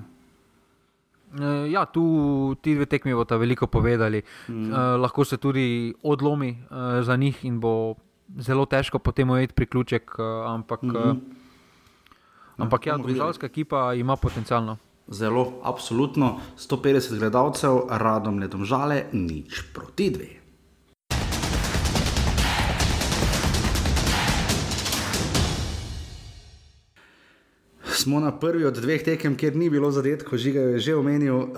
[1.73, 4.23] Ja, tu ti dve tekmi bodo veliko povedali.
[4.47, 4.71] Mm.
[4.71, 5.67] Uh, lahko se tudi
[6.07, 7.97] odlomi uh, za njih in bo
[8.39, 10.15] zelo težko potem ujeti priključek.
[10.19, 11.21] Uh, ampak, mm -hmm.
[12.57, 14.77] ampak ja, državska ekipa ima potencialno.
[15.09, 16.41] Zelo, absolutno.
[16.59, 20.29] 150 gledalcev, radom ne domžale, nič proti dve.
[27.85, 31.49] Smo na prvi od dveh tekem, kjer ni bilo zadetkov, žiga je že omenil, uh,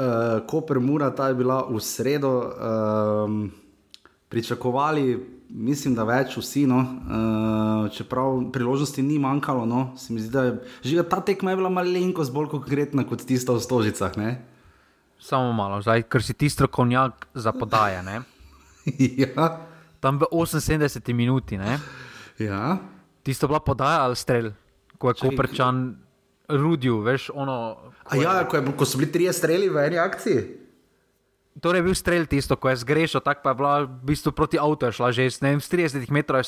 [0.46, 2.32] Koper Mura, ta je bila v sredo.
[2.38, 3.64] Uh,
[4.34, 9.64] pričakovali mislim, da več vsi, no, uh, čeprav priložnosti ni manjkalo.
[9.66, 13.22] No, se mi zdi, da je že ta tekma je bila malenkost bolj konkretna kot
[13.22, 14.16] tista v Stožicah.
[14.18, 14.42] Ne?
[15.22, 18.02] Samo malo, zdaj, ker si ti strokovnjak za podaje.
[19.22, 19.46] ja.
[20.00, 21.56] Tam v 78 minuti.
[22.38, 22.78] Ja.
[23.24, 24.52] Tisto bila podaja ali strelj,
[24.98, 25.96] ko je Koperčan
[26.48, 27.78] rudil, veš, ono.
[28.12, 30.63] Ja, ko, je, ko so bili trije streli v eni akciji.
[31.54, 34.58] Torej je bil strelj tisto, ko je zgrešil, tako pa je bila v bistvu proti
[34.58, 36.42] avtu, šla že ne vem, 30 metrov.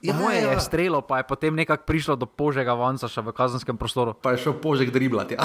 [0.00, 0.56] Ja, moje ja.
[0.56, 4.16] je strelo, pa je potem nekako prišlo do požega vanca še v kazenskem prostoru.
[4.16, 5.44] Pa je šel požeg driblat, ja.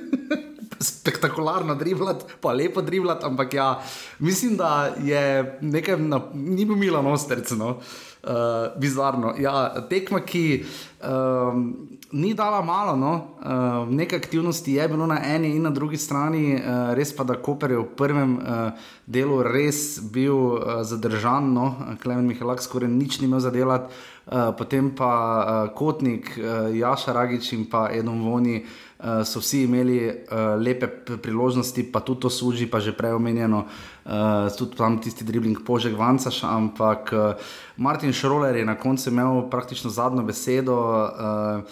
[1.04, 3.68] Spektakularno driblat, pa lepo driblat, ampak ja,
[4.24, 7.76] mislim, da je nekaj, na, ni bil Milan Osterc, no.
[7.76, 8.13] Uh,
[8.76, 9.34] bizarno.
[9.38, 10.64] Ja, tekma, ki
[11.04, 13.12] um, ni dala malo, no?
[13.42, 17.34] uh, nekaj aktivnosti je bilo na eni in na drugi strani, uh, res pa da
[17.34, 18.70] Koper je v prvem uh,
[19.06, 21.74] delu res bil uh, zadržan, no?
[22.02, 23.92] Klemen Mihalak skoraj nič ni imel za delati,
[24.26, 28.64] uh, potem pa uh, Kotnik, uh, Jaša Ragič in pa Edom Voni.
[29.04, 30.86] Uh, so vsi imeli uh, lepe
[31.20, 33.93] priložnosti, pa tudi to služi, pa že prej omenjeno, uh,
[34.58, 37.34] tudi tam tisti dribling požeg Vancaš, ampak uh,
[37.76, 40.76] Martin Šroler je na koncu imel praktično zadnjo besedo.
[40.76, 41.64] Uh,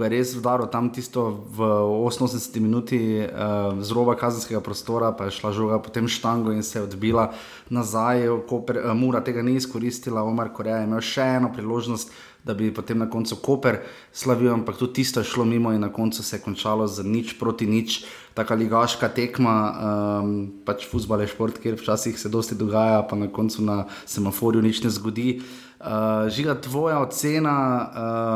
[0.00, 1.66] ko je res vdaril tam tisto v
[2.08, 6.78] 88 minuti uh, z roba kazenskega prostora, pa je šla žoga potem štango in se
[6.78, 7.34] je odbila
[7.68, 12.16] nazaj, Koper, uh, Mura tega ni izkoristila, Omar Korea je imel še eno priložnost.
[12.40, 13.82] Da bi potem na koncu Koper
[14.16, 17.36] slavil, ampak tudi tisto je šlo mimo, in na koncu se je končalo z nič
[17.36, 17.98] proti nič,
[18.34, 19.56] tako ligaška tekma.
[19.70, 24.62] Um, pač futbol je šport, kjer včasih se dosti dogaja, pa na koncu na semaforju
[24.62, 25.40] nič ne zgodi.
[25.40, 27.52] Uh, Uh, žiga, tvoja ocena,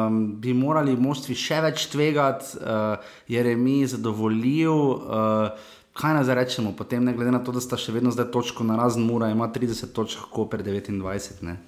[0.08, 4.72] um, bi morali moštvi še več tvegati, uh, je remi zadovoljiv.
[4.72, 8.64] Uh, kaj naj rečemo, potem, ne glede na to, da sta še vedno zdaj točko
[8.64, 11.44] na razen mura, ima 30 točk, Koper 29.
[11.44, 11.58] Ne?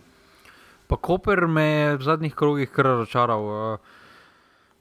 [0.88, 3.44] Pa Koper me je v zadnjih krogih kar razočaral.
[3.44, 4.00] Uh,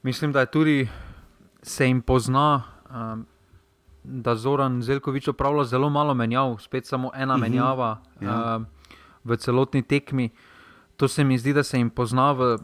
[0.00, 0.78] mislim, da je tudi
[1.60, 2.62] se jim pozna.
[2.88, 3.28] Um,
[4.06, 7.46] Da Zoran Zelkovič opravlja zelo malo menjav, spet samo ena uh mhm.
[7.46, 7.50] -huh.
[7.50, 8.56] menjava ja.
[8.56, 8.62] uh,
[9.24, 10.30] v celotni tekmi.
[10.32, 10.56] Uh,
[10.96, 12.58] to se mi zdi, da se jim pozna v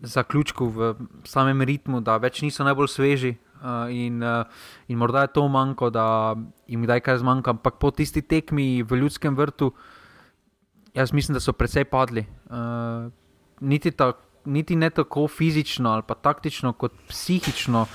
[0.00, 0.94] zaključku, v
[1.24, 3.36] samem ritmu, da več niso najbolj sveži.
[3.56, 4.44] Uh, in, uh,
[4.88, 6.36] in morda je to manjko, da
[6.68, 7.56] jim kdaj kaj zmanjka.
[7.56, 9.72] Ampak po tisti tekmi v ljudskem vrtu,
[10.94, 12.26] jaz mislim, da so precej padli.
[12.50, 13.08] Uh,
[13.60, 14.12] niti, ta,
[14.44, 17.86] niti ne tako fizično ali pa taktično, kot psihično.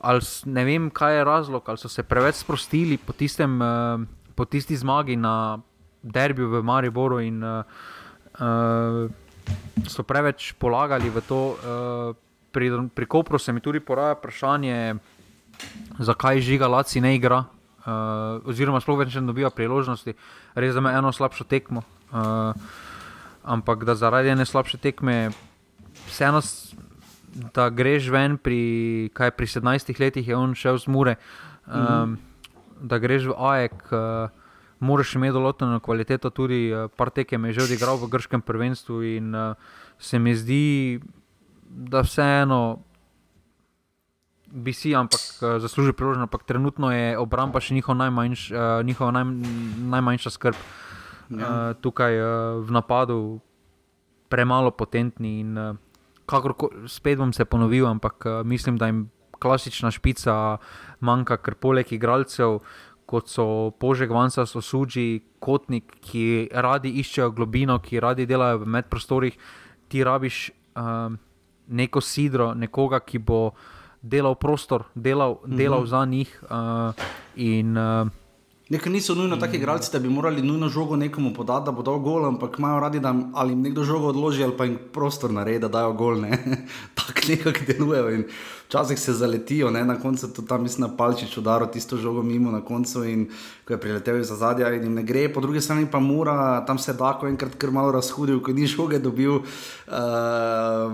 [0.00, 4.02] Ali ne vem, kaj je razlog, ali so se preveč sprostili po, tistem, uh,
[4.34, 5.58] po tisti zmagi na
[6.02, 7.18] derbiju v Mariboru.
[7.20, 7.64] In, uh,
[8.38, 9.10] uh,
[9.88, 11.40] so preveč polagali v to.
[11.58, 12.16] Uh,
[12.52, 14.96] pri, pri Kopru se mi tudi poraja vprašanje,
[15.98, 20.14] zakaj žiga Laci ne igra, uh, oziroma sploh več ne dobiva priložnosti,
[20.54, 21.84] res za me eno slabšo tekmo.
[22.08, 22.56] Uh,
[23.44, 25.30] ampak da zaradi ene slabše tekme,
[26.08, 26.40] vseeno,
[27.54, 31.14] da greš ven, pri, kaj pri 17 letih je on šel z Mure,
[31.66, 32.16] um, mm -hmm.
[32.80, 33.92] da greš v Ajek.
[33.92, 34.30] Uh,
[34.80, 39.02] moraš imeti določeno kvaliteto, tudi uh, par tekem je že odigral v grškem prvenstvu.
[39.02, 39.54] In uh,
[39.98, 41.00] se mi zdi,
[41.68, 42.78] da vseeno
[44.46, 49.10] bi si, ampak uh, zasluži priložnost, ampak trenutno je obramba še njihov najmanjš, uh, njihova
[49.10, 49.24] naj,
[49.96, 50.56] najmanjša skrb.
[51.28, 51.36] Ja.
[51.36, 52.28] Uh, tukaj uh,
[52.64, 53.40] v napadu
[54.32, 55.76] premalo potentni in uh,
[56.28, 59.08] kako spet bom se ponovil, ampak uh, mislim, da jim
[59.38, 60.58] klasična špica
[61.00, 62.60] manjka, ker poleg igralcev
[63.08, 68.72] kot so Požek, Vansa, so Suči, Kotnik, ki radi iščejo globino, ki radi delajo v
[68.76, 69.38] medprostorih,
[69.88, 71.16] ti rabiš um,
[71.72, 73.54] neko sidro, nekoga, ki bo
[74.02, 75.90] delal prostor, delal, delal mm -hmm.
[75.90, 76.42] za njih.
[76.50, 76.92] Uh,
[77.36, 78.08] in uh,
[78.68, 79.40] Nekaj niso nujno mm.
[79.40, 82.80] taki igralci, da bi morali nujno žogo nekomu podati, da bo dal gol, ampak imajo
[82.80, 86.20] radi, da ali jim nekdo žogo odloži ali pa jim prostor naredi, da dajo gol.
[86.20, 86.38] Ne?
[86.98, 88.24] Tako nekako delujejo in
[88.68, 89.84] včasih se zaletijo, ne?
[89.84, 93.30] na koncu to tam mislim na palčič udaro tisto žogo mimo na koncu in
[93.64, 96.78] ko je priletel za zadnja in jim ne gre, po drugi strani pa mura, tam
[96.78, 99.32] se je tako enkrat kar malo razhudil, ko ni žoge dobil.
[99.32, 100.92] Uh,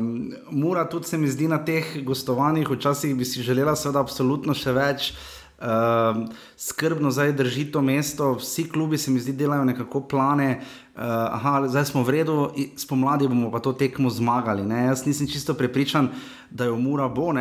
[0.51, 4.73] mura tudi se mi zdi na teh gostovanjih, včasih bi si želela seveda absolutno še
[4.73, 5.15] več.
[5.59, 6.27] Uh,
[6.57, 10.61] skrbno zdaj drži to mesto, vsi klubi se mi zdi, delajo nekako plane.
[10.97, 14.67] Uh, aha, zdaj smo v redu, spomladi bomo pa to tekmo zmagali.
[14.67, 14.85] Ne?
[14.85, 16.09] Jaz nisem čisto prepričan,
[16.51, 17.31] da jo mora bo.
[17.31, 17.39] Uh,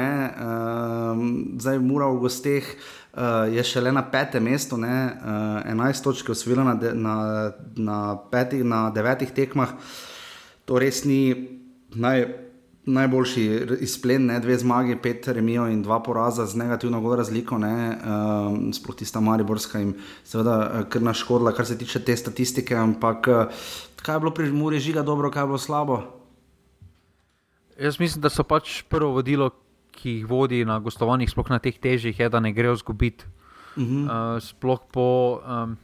[1.57, 4.83] zdaj mora v gosteh uh, je šele na petem mestu, uh,
[5.65, 8.17] 11 točk je osvojila na, na, na,
[8.63, 9.73] na devetih tekmah.
[10.65, 11.49] To res ni
[11.95, 12.52] naj
[12.85, 13.43] najboljši
[13.79, 18.95] izplen, ne, dve zmagi, pet remijo in dva poraza z negativno gor razliko, um, sploh
[18.95, 22.75] tista Mariborska in seveda eh, kar naš škodla, kar se tiče te statistike.
[22.75, 23.47] Ampak eh,
[24.03, 26.01] kaj je bilo pri Muri žiga dobro, kaj je bilo slabo?
[27.79, 29.49] Jaz mislim, da so pač prvo vodilo,
[29.91, 33.25] ki jih vodi na gostovanjih, sploh na teh težjih, je, da ne grejo zgubiti.
[33.75, 34.35] Uh -huh.
[34.35, 35.39] uh, sploh po.
[35.47, 35.77] Um,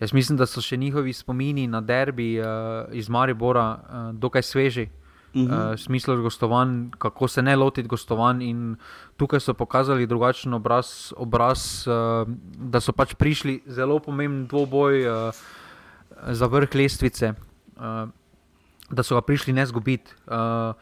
[0.00, 2.46] Jaz mislim, da so še njihovi spomini na derbi uh,
[2.92, 4.88] iz Maribora uh, dokaj sveži.
[5.34, 5.72] Uh, uh -huh.
[5.72, 8.76] uh, smislu gostovanj, kako se ne lotiti gostovanj.
[9.16, 15.34] Tukaj so pokazali drugačen obraz, obraz uh, da so pač prišli zelo pomemben dvoboj uh,
[16.28, 17.34] za vrh lestvice,
[17.76, 18.08] uh,
[18.90, 20.14] da so ga prišli ne zgubiti.
[20.26, 20.74] Uh,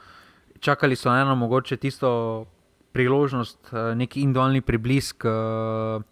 [0.61, 2.45] čakali so na eno mogoče tisto
[2.93, 5.25] priložnost, uh, neki individualni preblisk.
[5.25, 6.03] Uh,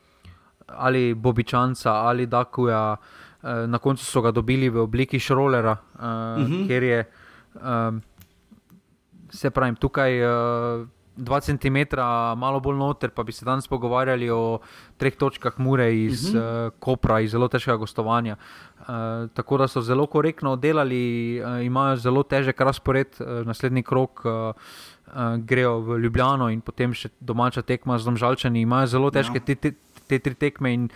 [0.66, 2.97] Ali Bobičanca ali Dakuja,
[3.66, 6.53] na koncu so ga dobili v obliki šrolera, uh, uh mhm.
[6.53, 6.68] -huh.
[6.68, 7.05] ker je
[7.55, 8.03] um,
[9.35, 14.59] se pravi, tukaj uh, dva centimetra, malo bolj noter, pa bi se danes pogovarjali o
[14.99, 16.66] treh točkah Mure iz uh -huh.
[16.66, 18.37] uh, Kopra, iz zelo težkega gostovanja.
[18.80, 18.87] Uh,
[19.35, 24.22] tako da so zelo korektno delali, uh, imajo zelo težek razpored, uh, naslednji krok.
[24.24, 24.55] Uh,
[25.07, 28.61] Uh, grejo v Ljubljano in potem še domača tekma z Domžalčani.
[28.61, 29.45] Imajo zelo težke ja.
[29.45, 29.72] te, te,
[30.09, 30.89] te tri tekme, in,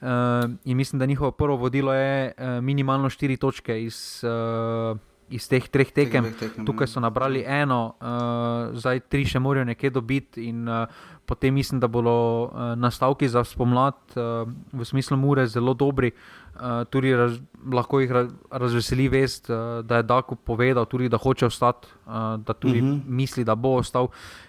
[0.00, 4.98] uh, in mislim, da njihovo prvo vodilo je uh, minimalno štiri točke iz uh,
[5.30, 6.32] iz teh treh tekem.
[6.32, 6.92] tekem Tukaj ja.
[6.92, 10.88] so nabrali eno, uh, zdaj tri še morajo nekje dobiti, in uh,
[11.28, 12.14] potem mislim, da bodo
[12.48, 16.12] uh, nastavki za spomlad uh, v smislu mure zelo dobri.
[16.58, 17.36] Uh, tudi raz,
[17.70, 22.40] lahko jih raz, razveseli vest, uh, da je Dako povedal, tudi, da hoče ostati, uh,
[22.42, 22.94] da tudi uh mhm.
[22.94, 23.02] -huh.
[23.06, 24.08] misli, da bo ostal.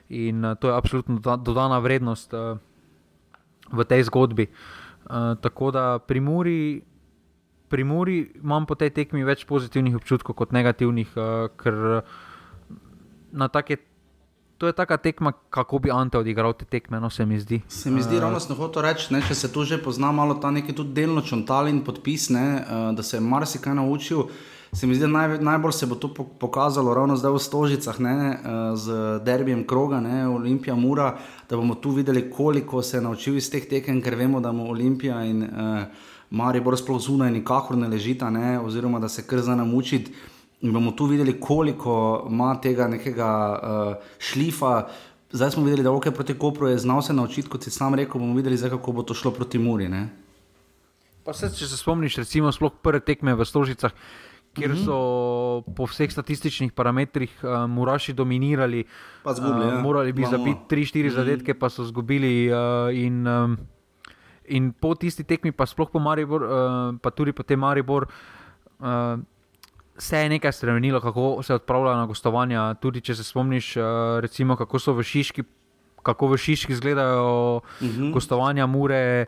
[0.10, 2.58] In uh, to je absolutno dodana vrednost uh,
[3.72, 4.48] v tej zgodbi.
[5.10, 6.82] Uh, tako da pri Muri
[7.70, 12.02] pri Muri imam po tej tekmi več pozitivnih občutkov kot negativnih, uh, ker
[13.54, 13.78] take,
[14.58, 17.62] to je taka tekma, kako bi Ante odigral te tekme, no se mi zdi.
[17.68, 20.74] Se mi zdi uh, ravno snohoto reči, če se tu že pozna malo ta neki
[20.74, 24.26] tudi delno čontal in podpis, ne, uh, da se je marsikaj naučil.
[24.74, 28.18] Se mi zdi, da naj, najbolj se bo to pokazalo ravno zdaj v Stožicah, ne,
[28.78, 31.16] z derbijem kroga, ne, Olimpija Mura,
[31.50, 34.70] da bomo tu videli, koliko se je naučil iz teh tekem, ker vemo, da mu
[34.70, 38.60] Olimpija in uh, Maribor sploh zunaj nikakor ne ležita, ne?
[38.60, 40.14] oziroma da se kar za nam učiti.
[40.62, 43.30] In bomo tu videli, koliko ima tega nekega
[43.64, 44.88] uh, šlifa.
[45.32, 48.20] Zdaj smo videli, da OK proti Kopru je znal se naučiti, kot si sam rekel,
[48.22, 49.88] bomo videli, zdaj, kako bo to šlo proti Muri.
[51.34, 53.94] Se, če se spomniš, recimo, sploh prve tekme v Stožicah,
[54.58, 54.84] kjer mhm.
[54.84, 58.84] so po vseh statističnih parametrih uh, Muraši dominirali,
[59.24, 61.16] zgubili, uh, morali bi zabiti 3-4 mhm.
[61.16, 62.52] zadetke, pa so izgubili.
[62.52, 63.58] Uh, in, um,
[64.50, 66.52] In po tisti tekmi, pa sploh po Maribor, uh,
[67.02, 68.08] pa tudi po tem Maribor,
[68.80, 69.20] uh,
[70.00, 72.74] se je nekaj spremenilo, kako se odpravljajo na gostovanja.
[72.82, 73.84] Tudi če se spomniš, uh,
[74.24, 75.44] recimo, kako so v Šiški,
[76.04, 78.04] kako v Šiški izgledajo uh mhm.
[78.04, 78.14] -huh.
[78.14, 79.26] gostovanja, mure.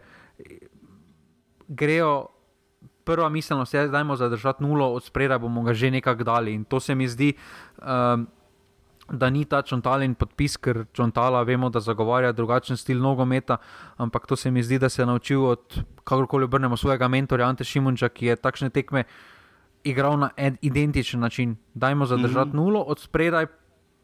[1.68, 2.28] Grejo,
[3.04, 6.54] prva miselnost je, da je zadržati nulo, od spredaj bomo ga že nekako dali.
[6.54, 7.34] In to se mi zdi.
[7.78, 7.86] Uh,
[9.12, 13.58] da ni ta čontalin podpis, ker čontala vemo, da zagovarja drugačen stil nogometa,
[13.98, 17.64] ampak to se mi zdi, da se je naučil od kakorkoli obrnemo svojega mentorja Ante
[17.64, 19.04] Šimunča, ki je takšne tekme
[19.84, 20.30] igral na
[20.62, 21.56] identičen način.
[21.74, 22.56] Dajmo zadržati mm -hmm.
[22.56, 23.46] nulo, od spredaj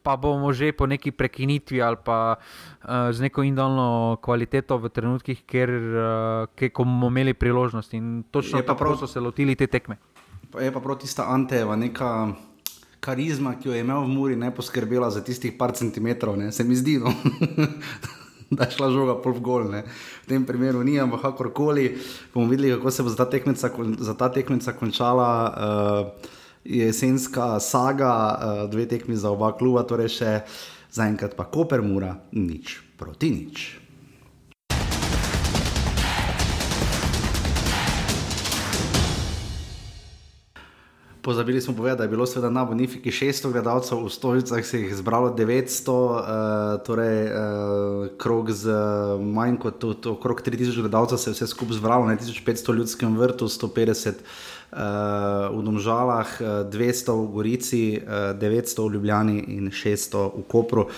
[0.02, 5.44] pa bomo že po neki prekinitvi ali pa uh, z neko individualno kvaliteto v trenutkih,
[5.44, 7.94] ker uh, bomo imeli priložnost.
[7.94, 9.96] In točno tako so se lotili te tekme.
[10.60, 12.32] Je pa proti sta Anteva neka
[13.00, 16.52] karizma, ki jo je imel v Muri, ne poskrbela za tistih par centimetrov, ne?
[16.52, 16.98] se mi zdi.
[17.02, 17.12] No?
[18.48, 19.82] Da je šla žoga pol v gol, ne?
[20.24, 22.00] v tem primeru ni, ampak kakorkoli
[22.32, 23.68] bomo videli, kako se bo za ta tekmica,
[24.00, 26.32] za ta tekmica končala uh,
[26.64, 30.32] jesenska saga, uh, dve tekmi za oba kluba, torej še
[30.96, 33.87] zaenkrat pa Koper Mura, nič proti nič.
[41.28, 44.94] Pozabili smo povedati, da je bilo seveda na Bonifiki 600 gledalcev, v Stolicah se jih
[44.96, 46.22] zbralo 900, uh,
[46.86, 48.72] torej uh, krog z
[49.20, 54.08] manj kot okrog 3000 gledalcev se je vse skupaj zbralo, ne 1500 ljudskem vrtu, 150
[54.08, 54.14] uh,
[54.68, 56.28] v Domžalah,
[56.68, 60.88] 200 v Gorici, uh, 900 v Ljubljani in 600 v Kopru.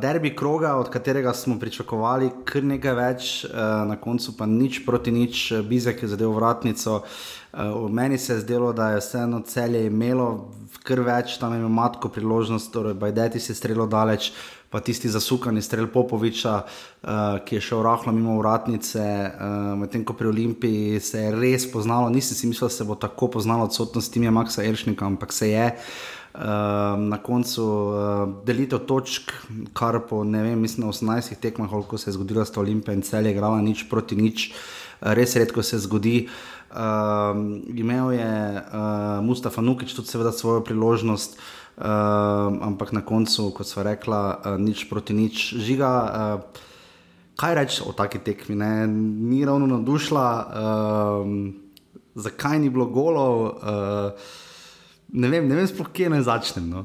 [0.00, 3.46] Derbi kroga, od katerega smo pričakovali kar nekaj več,
[3.86, 7.02] na koncu pa nič proti nič, Bizek je zadev vratnico.
[7.52, 10.50] Uh, meni se je zdelo, da je vseeno celje imelo
[10.86, 14.32] kar več, tam je imel matko priložnost, torej Bajdeti se je strelo daleč
[14.70, 17.10] pa tisti zasukani strel Popoviča, uh,
[17.44, 22.10] ki je šel rahlo mimo vratnice, uh, medtem ko pri Olimpiji se je res poznalo,
[22.10, 25.66] nisem si mislil, da se bo tako poznalo odsotnost Timija Maxa Eršnika, ampak se je.
[26.30, 29.32] Uh, na koncu uh, delitev točk,
[29.74, 33.32] kar po vem, mislim, 18 tekmah, koliko se je zgodilo, sta Olimpija in cel je
[33.34, 36.28] igrala nič proti nič, uh, res redko se zgodi.
[36.70, 36.78] Uh,
[37.74, 43.66] imel je uh, Mustafa Nukič tudi seveda svojo priložnost, uh, uh, ampak na koncu, kot
[43.66, 45.56] sva rekla, uh, nič proti nič.
[45.56, 46.60] Žiga, uh,
[47.40, 48.54] kaj reči o taki tekmi?
[48.60, 48.86] Ne?
[48.86, 51.24] Ni ravno nadušila, uh,
[52.14, 53.56] zakaj ni bilo golov.
[53.64, 54.12] Uh,
[55.16, 56.68] ne vem, ne vem sploh, kje naj začnem.
[56.68, 56.84] No?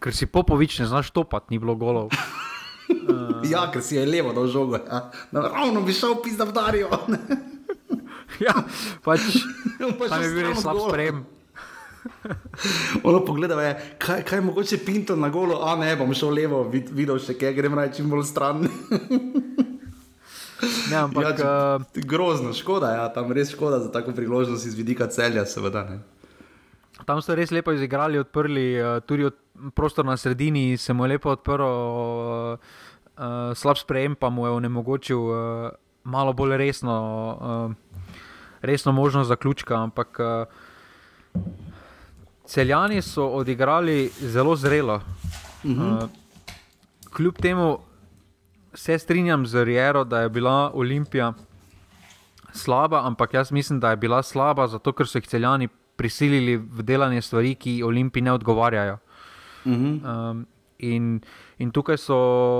[0.00, 2.10] Ker si popovič, ne znaš topati, ni bilo golov.
[2.10, 3.42] Uh...
[3.52, 4.78] ja, ker si je levo dal žogo.
[4.78, 5.10] Ja.
[5.32, 6.90] Ravno bi šel pisati v Darijo.
[8.46, 8.54] ja,
[9.04, 9.20] pač.
[10.10, 11.24] Tam je bil res slab sprejem.
[13.08, 16.90] Ono pogledal je, kaj, kaj mogoče pinto na golo, a ne bom šel levo, vid,
[16.94, 18.66] videl še kaj, grem raje čim bolj stran.
[20.90, 25.08] ne, ampak, ja, uh, grozno, škoda, ja, tam res škoda za tako priložnost iz vidika
[25.12, 25.84] celja, seveda.
[25.90, 26.00] Ne.
[27.06, 29.36] Tam so res lepo izigrali, odprli uh, tudi od
[29.76, 32.58] prostor na sredini, se mu je lepo odprl, uh,
[33.54, 35.36] slab sprejem pa mu je onemogočil uh,
[36.04, 36.96] malo bolj resno,
[37.36, 37.72] uh,
[38.62, 39.76] resno možnost zaključka.
[39.82, 40.26] Ampak uh,
[42.46, 44.94] Celjani so odigrali zelo zrelo.
[44.94, 46.04] Uh -huh.
[46.04, 46.10] uh,
[47.14, 47.78] kljub temu
[48.74, 51.32] se strinjam z Riero, da je bila Olimpija
[52.52, 56.82] slaba, ampak jaz mislim, da je bila slaba zato, ker so jih celjani prisilili v
[56.82, 58.98] delanje stvari, ki Olimpiji ne odgovarjajo.
[59.64, 60.30] Uh -huh.
[60.30, 60.46] um,
[60.78, 61.20] in,
[61.58, 62.16] in tukaj so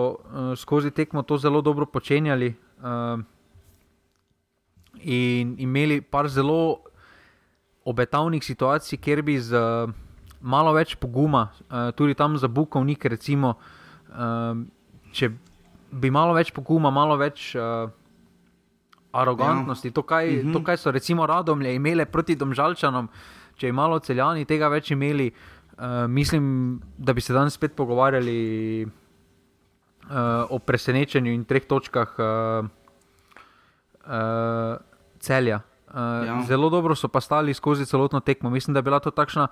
[0.09, 0.16] uh,
[0.57, 2.55] skozi tekmo to zelo dobro počenjali.
[2.78, 3.20] Uh,
[5.01, 6.80] In imeli par zelo
[7.87, 9.93] obetavnih situacij, kjer bi z uh,
[10.41, 13.55] malo več poguma, uh, tudi tam za Bukovnik, recimo,
[14.11, 14.59] uh,
[15.14, 15.30] če
[15.91, 17.55] bi malo več poguma, malo več.
[19.16, 19.95] Arogantnosti, ja.
[19.97, 20.49] to, kaj, mhm.
[20.49, 20.53] -huh.
[20.53, 23.09] to, kaj so recimo radomlje imele proti domžalčanom,
[23.57, 25.30] če imamo celjani tega več imeli,
[25.78, 28.84] uh, mislim, da bi se danes spet pogovarjali
[30.11, 32.66] uh, o presenečenju in treh točkah uh,
[34.07, 34.76] uh,
[35.18, 35.61] celja.
[35.87, 36.43] Uh, ja.
[36.47, 38.51] Zelo dobro so pa stali skozi celotno tekmo.
[38.51, 39.49] Mislim, da je bila to takšna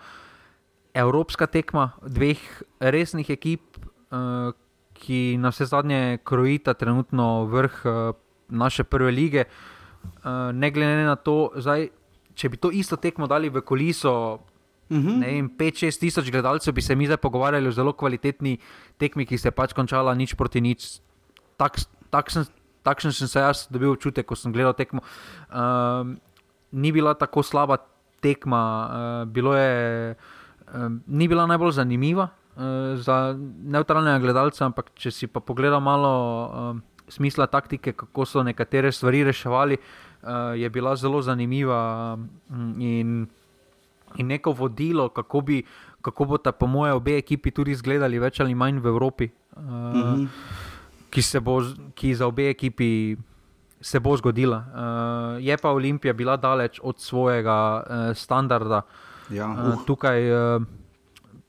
[0.95, 2.39] evropska tekma dveh
[2.81, 3.63] resnih ekip,
[4.11, 4.51] uh,
[4.95, 7.93] ki na vse zadnje krojita trenutno vrh uh,
[8.49, 9.45] naše prve lige.
[10.05, 11.89] Uh, ne glede na to, zdaj,
[12.35, 14.39] če bi to isto tekmo dali v koliso.
[14.91, 14.97] Uh.
[14.97, 15.49] -huh.
[15.57, 18.59] 5-6 tisoč gledalcev bi se mi zdaj pogovarjali o zelo kvalitetni
[18.99, 21.01] tekmi, ki se je pač končala nič proti nič.
[21.57, 21.79] Tak,
[22.11, 22.45] takšen,
[22.85, 25.01] takšen sem se jaz dobil občutek, ko sem gledal tekmo.
[25.49, 26.15] Uh,
[26.73, 27.81] ni bila tako slaba
[28.21, 30.15] tekma, uh, bilo je,
[30.69, 36.13] uh, ni bila najbolj zanimiva uh, za neutralnega gledalca, ampak če si pa pogledal malo
[36.13, 36.77] uh,
[37.09, 42.17] smisla taktike, kako so nekatere stvari reševali, uh, je bila zelo zanimiva
[42.81, 43.27] in,
[44.17, 45.65] in neko vodilo, kako bi.
[46.05, 49.25] Kako bo ta, po mojem, obe ekipi tudi izgledali, več ali manj v Evropi,
[49.57, 50.27] uh, mm -hmm.
[51.15, 51.61] Ki, bo,
[51.95, 53.15] ki za obe ekipi
[53.79, 54.59] se bo zgodila.
[54.59, 58.83] Uh, je pa Olimpija bila daleč od svojega uh, standarda.
[59.31, 59.59] Ja, uh.
[59.79, 60.63] Uh, tukaj, uh,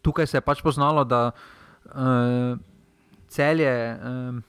[0.05, 2.59] tukaj se je pač poznalo, da uh,
[3.27, 3.73] celje.
[3.95, 4.43] Uh,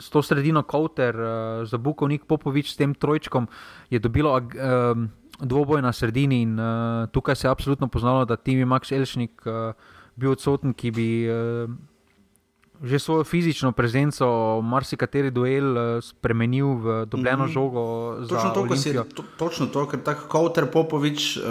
[0.00, 3.44] S to sredino Kowter, uh, za Bukovnik Popovič, s tem trojčkom,
[3.92, 4.96] je dobilo uh,
[5.36, 6.40] dvoboj na sredini.
[6.40, 9.76] In, uh, tukaj se je absolutno poznalo, da Timi Max Elšnik uh,
[10.16, 11.68] bil odsoten, ki bi uh,
[12.82, 14.26] že svojo fizično prezenco,
[14.64, 17.52] marsikateri duel eh, spremenil v dobljeno mm -hmm.
[17.52, 17.82] žogo.
[18.28, 21.42] Točno to, si, to, točno to, ker tako Kauter Popovič uh,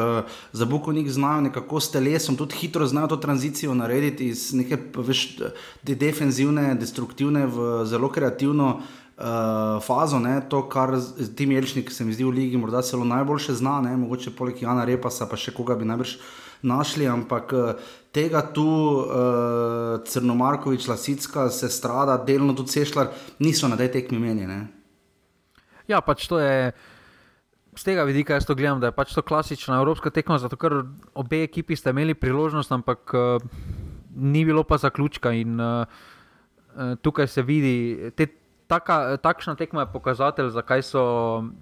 [0.51, 5.37] za Bukovnik znajo nekako s telesom, tudi hitro znajo to tranzicijo narediti iz neke veš,
[5.83, 8.79] de defenzivne, destruktivne v zelo kreativno.
[9.19, 10.95] Uh, fazo, ne, to, kar
[11.35, 14.85] ti Melčnik, se mi zdi v Ligi, morda celo najboljše zna, ne, mogoče poleg Jana
[14.85, 16.15] Repasa, pa še koga bi najbrž
[16.61, 17.73] našli, ampak uh,
[18.11, 24.67] tega tu uh, Crnomarkovič, Lasicka, se strada, delno tudi Sešljar, niso na tej tekmi menjene.
[25.89, 26.71] Ja, pač to je.
[27.79, 30.83] z tega vidika jaz to gledam, da je pač to klasična evropska tekma, zato ker
[31.15, 33.39] obe ekipi sta imeli priložnost, ampak uh,
[34.15, 35.31] ni bilo pa zaključka.
[35.31, 35.85] In uh,
[37.01, 38.27] tukaj se vidi, te,
[38.69, 41.03] taka, takšna tekma je pokazatelj, zakaj so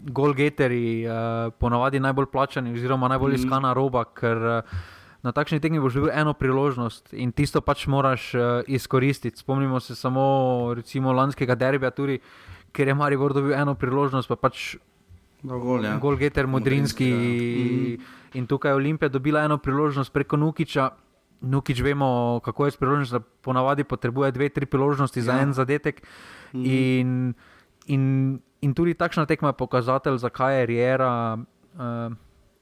[0.03, 3.41] golgeteri uh, ponavadi najbolj plačani, oziroma najbolj mm.
[3.41, 4.03] iskana roba.
[4.11, 4.77] Ker, uh,
[5.25, 9.41] Na takšni tekmi boš dobil eno priložnost in tisto pač moraš uh, izkoristiti.
[9.41, 10.23] Spomnimo se samo
[10.77, 12.19] recimo, lanskega derbija, tudi,
[12.71, 14.77] ker je Maribor dobil eno priložnost, pa pač
[15.41, 15.97] Gol, ja.
[15.97, 17.09] Golgeter, Modrinski.
[17.11, 17.97] Modrinski ja.
[17.97, 18.15] mm.
[18.39, 20.89] In tukaj je Olimpija dobila eno priložnost preko Nukiča.
[21.41, 25.23] Nukič vemo, kako je s priložnostjo, ponavadi potrebuje dve, tri priložnosti ja.
[25.23, 26.01] za en zadetek.
[26.53, 26.65] Mm.
[26.65, 27.33] In,
[27.87, 28.03] in,
[28.61, 31.37] in tudi takšna tekma je pokazatelj, zakaj je Riera.
[31.77, 32.15] Uh,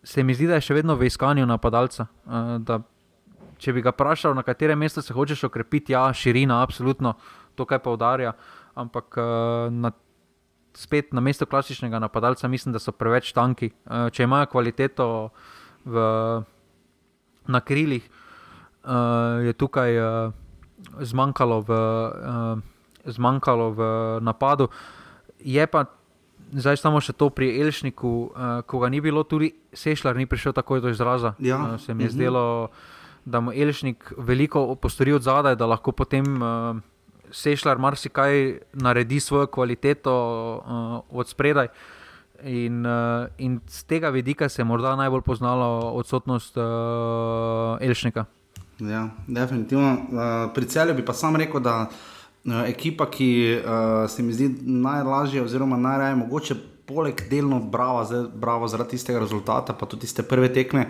[0.04, 2.08] se mi zdi, da je še vedno v iskanju napadalca.
[2.26, 2.80] Uh, da,
[3.58, 7.16] če bi ga vprašal, na katerem mestu se hočeš okrepiti, ja, širina, absolutno,
[7.56, 8.36] to kaj poudarja.
[8.76, 9.94] Ampak uh, na
[10.76, 13.72] spet na mesto klasičnega napadalca, mislim, da so preveč tanki.
[13.86, 15.08] Uh, če imajo kvaliteto
[15.86, 16.06] v,
[17.48, 18.04] na krilih,
[18.84, 20.36] uh, je tukaj uh,
[21.00, 22.75] zmanjkalo, v, uh,
[23.06, 23.82] zmanjkalo v
[24.22, 24.68] napadu.
[25.40, 25.86] Je pa
[26.54, 30.54] zdaj samo še to pri Elšniku, uh, ko ga ni bilo, tudi Sešljar ni prišel
[30.54, 31.36] takoj do izraza.
[31.40, 31.58] Ja.
[31.58, 32.18] Uh, se mi je uh mhm.
[32.18, 32.44] zdelo,
[33.26, 36.26] da mu Elšnik veliko postori od zadaj, da lahko potem.
[36.42, 36.84] Uh,
[37.36, 40.14] Sešljar marsikaj naredi svojo kvaliteto
[40.62, 41.68] uh, od spredaj.
[42.44, 46.64] In, uh, in z tega vidika se je morda najbolj poznalo odsotnost uh,
[47.82, 48.26] Elšnika.
[48.80, 49.92] Ja, definitivno.
[49.92, 52.15] Uh, pri celju bi pa sam rekel, da uh,
[52.46, 58.68] ekipa, ki uh, se mi zdi najlažje, oziroma najraje mogoče, poleg delno bravo, zdaj, bravo
[58.68, 60.90] zaradi tistega rezultata, pa tudi tiste prve tekme.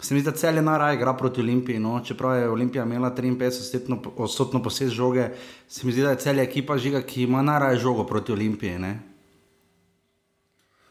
[0.00, 1.78] Se mi zdi, da cel je najraje igra proti Olimpiji.
[1.78, 2.00] No?
[2.04, 5.30] Čeprav je Olimpija imela 53-odstotno posest žoge,
[5.68, 8.78] se mi zdi, da je cel ekipa žiga, ki ima najraje žogo proti Olimpiji.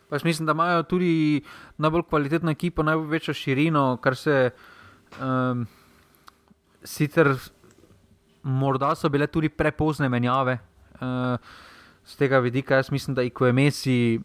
[0.09, 1.41] Pač mislim, da imajo tudi
[1.77, 4.49] najbolj kvalitetno ekipo, največjo širino, kar se
[5.19, 5.65] um,
[6.83, 7.35] sicer
[8.43, 10.59] morda so bile tudi prepozne menjave.
[11.01, 11.37] Uh,
[12.05, 14.19] z tega vidika jaz mislim, da Messi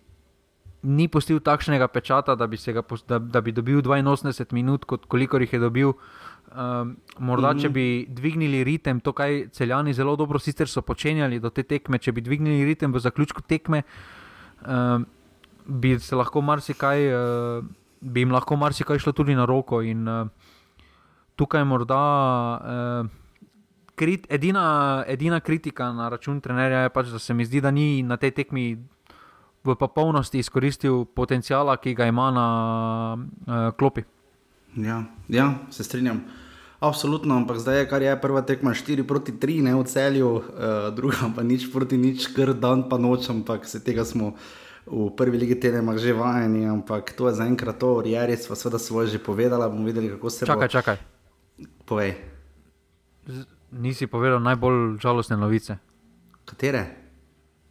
[0.82, 5.38] ni postil takšnega pečata, da bi, ga, da, da bi dobil 82 minut, kot koliko
[5.38, 5.92] jih je dobil.
[6.52, 7.62] Um, morda, mm -hmm.
[7.62, 11.98] če bi dvignili ritem, to, kar celjani zelo dobro sicer so počenjali do te tekme,
[11.98, 13.82] če bi dvignili ritem v zaključku tekme,
[14.66, 15.06] um,
[15.66, 17.64] bi se lahko marsikaj, uh,
[18.00, 19.82] bi jim lahko marsikaj šlo tudi na roko.
[19.82, 20.28] In uh,
[21.36, 22.60] tukaj morda.
[23.04, 23.21] Uh,
[23.94, 28.02] Krit, edina, edina kritika na račun trenerja je pač, da se mi zdi, da ni
[28.02, 28.78] na tej tekmi
[29.64, 32.46] v popolnosti izkoristil potencijala, ki ga ima na
[33.16, 34.02] uh, klopi.
[34.76, 36.24] Ja, ja, se strinjam.
[36.82, 40.88] Absolutno, ampak zdaj je, kar je prva tekma 4 proti 3, ne v celju, uh,
[40.96, 44.34] druga pa nič proti nič, kar dan pa noč, ampak se tega smo
[44.86, 49.14] v prvi ligi telemah že vajeni, ampak to je zaenkrat to, Rjeri sva seveda svoje
[49.14, 50.72] že povedala, bomo videli, kako se čakaj, bo...
[50.74, 50.96] čakaj.
[51.86, 52.10] Povej.
[53.30, 55.76] Z, nisi povedal najbolj žalostne novice.
[56.44, 56.86] Katere?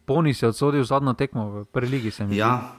[0.04, 2.10] Poni si odsodil zadnjo tekmo v prvi ligi.
[2.34, 2.74] Ja,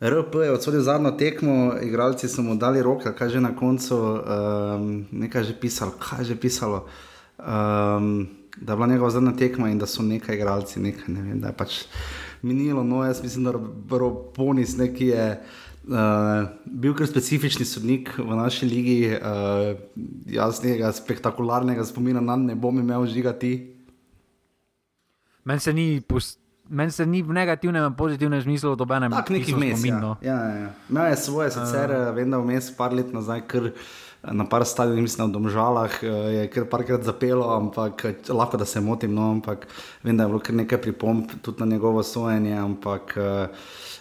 [0.00, 5.06] RP je odsodil zadnjo tekmo, igralci so mu dali roke, kaj že na koncu, um,
[5.12, 6.86] nekaj že pisalo, kaj že pisalo.
[7.38, 11.40] Um, da je bila njegova zadnja tekma in da so nekaj igralci, nekaj ne vem,
[11.40, 11.84] da je pač
[12.42, 12.84] minilo.
[12.84, 15.30] No, jaz mislim, da je Ponis neki je.
[15.30, 15.65] Uh,
[16.66, 19.78] bil kar specifični sodnik v naši ligi, uh,
[20.26, 23.52] jaz nekaj spektakularnega spomina na ne bom imel žigati.
[25.46, 26.02] Meni se ni
[26.68, 29.10] meni se ni v negativnem in pozitivnem smislu dobenem.
[29.10, 29.84] Tak neki vmes.
[29.84, 30.00] Ja.
[30.00, 30.16] No.
[30.22, 30.70] Ja, ja, ja.
[30.90, 33.70] Imel je svoje, sicer uh, vem, da vmes par let nazaj, ker
[34.32, 39.14] na par stadionih, mislim, v Domžalah je kar parkrat zapelo, ampak lahko da se motim,
[39.14, 39.66] no, ampak
[40.02, 43.46] vem, da je bilo kar nekaj pripomp tudi na njegovo sojenje, ampak uh,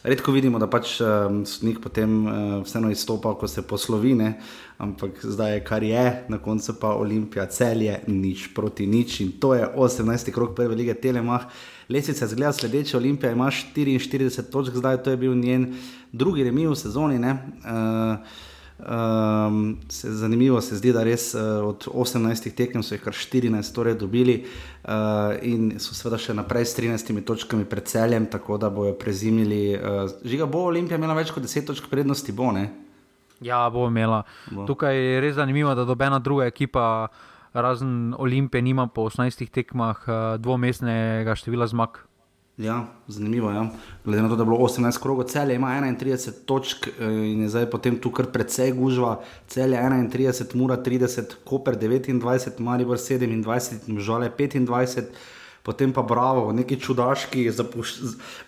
[0.04, 2.26] redko vidimo, da pač um, sodnik potem
[2.66, 4.34] vseeno izstopa, ko se poslovine,
[4.78, 9.54] ampak zdaj je kar je, na koncu pa Olimpija celje, nič proti nič in to
[9.54, 10.32] je 18.
[10.34, 11.46] krok prve lige Telemach.
[11.90, 15.76] Lesica zgleda sledeče, Olimpija ima 44 točk, zdaj to je bil njen
[16.12, 17.22] drugi remi v sezoni.
[17.22, 18.18] Uh,
[18.80, 23.74] um, se, zanimivo se zdi, da res uh, od 18 tekem so jih kar 14
[23.76, 28.70] torej dobili uh, in so seveda še naprej s 13 točkami pred celjem, tako da
[28.70, 29.76] bojo prezimili.
[29.76, 32.70] Uh, žiga bo Olimpija imela več kot 10 točk prednosti, bo ne?
[33.44, 34.24] Ja, bo imela.
[34.52, 34.66] Bo.
[34.68, 37.08] Tukaj je res zanimivo, da dobena druga ekipa
[37.54, 42.04] razen Olimpije, nima po 18 tekmah uh, dvomestnega števila zmag.
[42.58, 43.56] Ja, zanimivo je.
[43.56, 43.68] Ja.
[44.06, 47.50] Glede na to, da je bilo 18 krogov, cel ima 31 točk eh, in je
[47.50, 49.20] zdaj potem tu kar precej gužva.
[49.48, 55.04] Cel je 31, mura 30, Koper 29, Maribor 27, žale 25.
[55.64, 57.94] potem pa Bravo, neki čudaški, zapuš,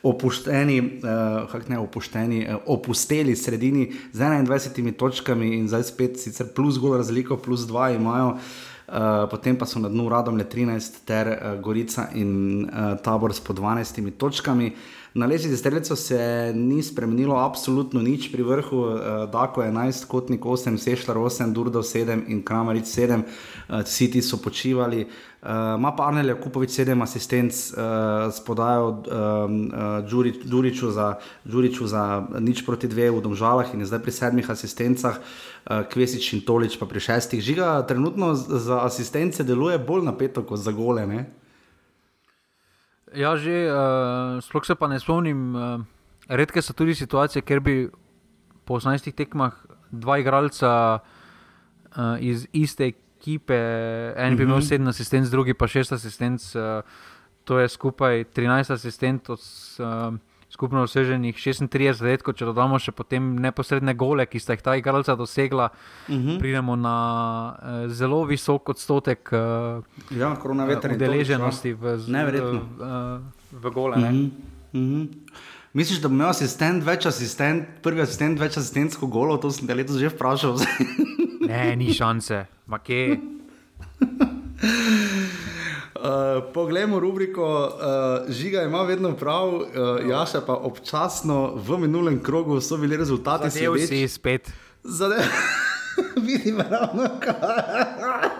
[0.04, 6.48] opušteni, uh, kako ne opušteni, uh, opusteli sredini z 21 točkami in zdaj spet sicer
[6.56, 8.28] plus gol razliko, plus 2 imajo.
[8.28, 8.42] Uh,
[9.30, 13.40] potem pa so na dnu radom le 13, ter uh, Gorica in uh, tabor s
[13.40, 14.72] po 12 točkami.
[15.14, 18.96] Na lesici strelcev se ni spremenilo absolutno nič pri vrhu, uh,
[19.32, 23.26] Dako 11, Kotnik 8, Sešljar 8, Durdo 7 in Kramaric 7, uh,
[23.70, 25.08] vsi ti so počivali.
[25.48, 32.88] Uh, pa Arnel Jakupovič 7 asistenc, uh, spodajal uh, Đuriču, za, Đuriču za nič proti
[32.88, 37.00] dve v Domžalah in je zdaj pri sedmih asistencah, uh, Kvesič in Tolič pa pri
[37.00, 37.40] šestih.
[37.40, 41.06] Žiga trenutno za asistence deluje bolj napeto kot za gole.
[41.08, 41.30] Ne?
[43.16, 45.56] Ja, že, uh, sploh se pa ne spomnim.
[45.56, 45.86] Uh,
[46.28, 47.76] redke so tudi situacije, kjer bi
[48.66, 49.54] po 18 tekmah
[49.92, 52.92] dva igralca uh, iz iste
[53.28, 53.58] ekipe,
[54.16, 54.94] en bi imel 7 mhm.
[54.96, 56.82] asistentov, drugi pa 6 asistentov, uh,
[57.44, 59.44] to je skupaj 13 asistentov.
[59.80, 60.16] Uh,
[60.50, 65.16] skupno doseženih 36 let, če dodamo še potem neposredne gole, ki sta jih ta igralca
[65.20, 65.68] dosegla,
[66.08, 66.24] uh mhm.
[66.24, 66.40] -huh.
[66.40, 66.96] pridemo na
[67.52, 72.10] uh, zelo visok odstotek uh, ja, udeleženosti v, v,
[72.80, 73.20] uh,
[73.52, 73.98] v gole.
[73.98, 74.32] Uh -huh.
[74.74, 75.08] Uh -huh.
[75.74, 79.76] Misliš, da bo imel asistent več asistent, prvi asistent več asistentsko golo, to sem te
[79.76, 80.58] letos že vprašal.
[81.48, 83.18] ne, ni šanse, makej.
[85.96, 89.64] Uh, poglejmo rubriko, uh, žiga ima vedno prav, uh,
[90.10, 93.50] Jaša pa občasno v minulem krogu so bili rezultati.
[93.50, 94.52] Zadev si spet.
[94.84, 95.24] Zadev,
[96.28, 98.37] vidim ravno kaj.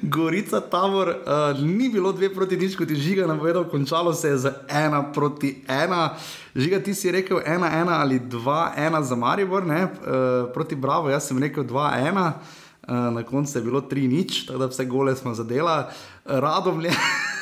[0.16, 4.38] Gorica Tabor, uh, ni bilo dve proti nič, kot je žiga napovedal, končalo se je
[4.38, 6.14] z ena proti ena.
[6.54, 11.10] Žiga, ti si rekel ena, ena ali dva, ena za Maribor, ne, uh, proti Bravo,
[11.10, 12.40] jaz sem rekel dva, ena.
[12.90, 15.90] Eh, na koncu je bilo 3 nič, tako da vse gole smo zadela,
[16.24, 16.90] radom je.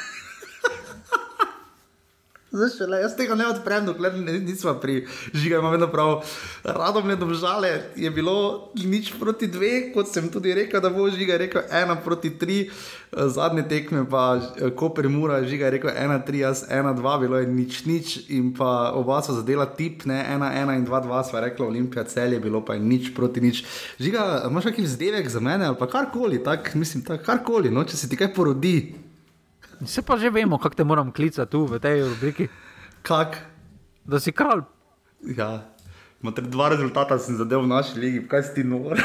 [2.48, 5.02] Zdaj, šele, jaz tega ne odprem, dokler nismo pri
[5.34, 6.22] žigu, imamo vedno prav.
[6.64, 11.36] Radom je domžale, je bilo nič proti dve, kot sem tudi rekel, da bo žiga
[11.36, 12.70] rekel ena proti tri,
[13.12, 14.40] zadnje tekme pa
[14.76, 18.54] Koper Mura, žiga je rekel ena, tri, jaz ena, dva, bilo je nič, nič in
[18.56, 22.32] pa oba so zadela tip, ne ena, ena in dva, dva, sva rekla Olimpija, cel
[22.32, 23.60] je bilo pa nič proti nič.
[24.00, 28.00] Žiga, imaš kakšen vzdevek za mene ali pa karkoli, tak, mislim, tak, karkoli, no, če
[28.00, 29.07] se ti kaj porodi.
[29.86, 32.48] Se pa že vemo, kako te moram klicati tu v tej rubriki.
[33.02, 33.38] Kak?
[34.04, 34.66] Da si kralj.
[35.22, 35.70] Ja,
[36.22, 38.98] imate dva rezultata, sem zadev v naši ligi, kaj si ti nor.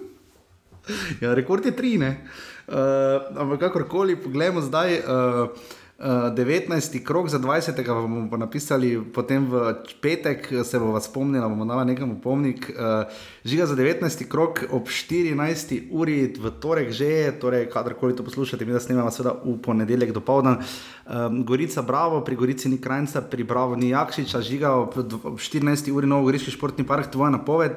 [1.22, 2.26] ja, rekord je tri, ne.
[2.68, 5.00] Uh, ampak kakorkoli, poglejmo zdaj.
[5.00, 7.04] Uh, 19.
[7.04, 7.84] krok za 20.
[7.84, 12.72] bomo napisali, potem v petek se bomo spomnili, bomo dali nekam upomnik.
[12.72, 13.04] Uh,
[13.44, 14.28] žiga za 19.
[14.28, 15.92] krok ob 14.
[15.92, 20.24] uri v torek že, torej kadarkoli to poslušate, mi da snemamo seveda v ponedeljek do
[20.24, 20.64] povdan.
[21.04, 25.92] Um, Gorica Bravo, pri Gorici ni Krajnca, pri Bravo ni Jakšiča, žiga ob, ob 14.
[25.92, 27.76] uri Novogoriški športni park, tvoja napoved?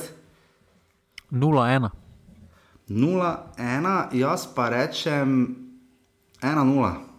[1.31, 1.91] 0-1.
[2.87, 5.55] 0-1, jaz pa rečem
[6.39, 7.12] 1-0.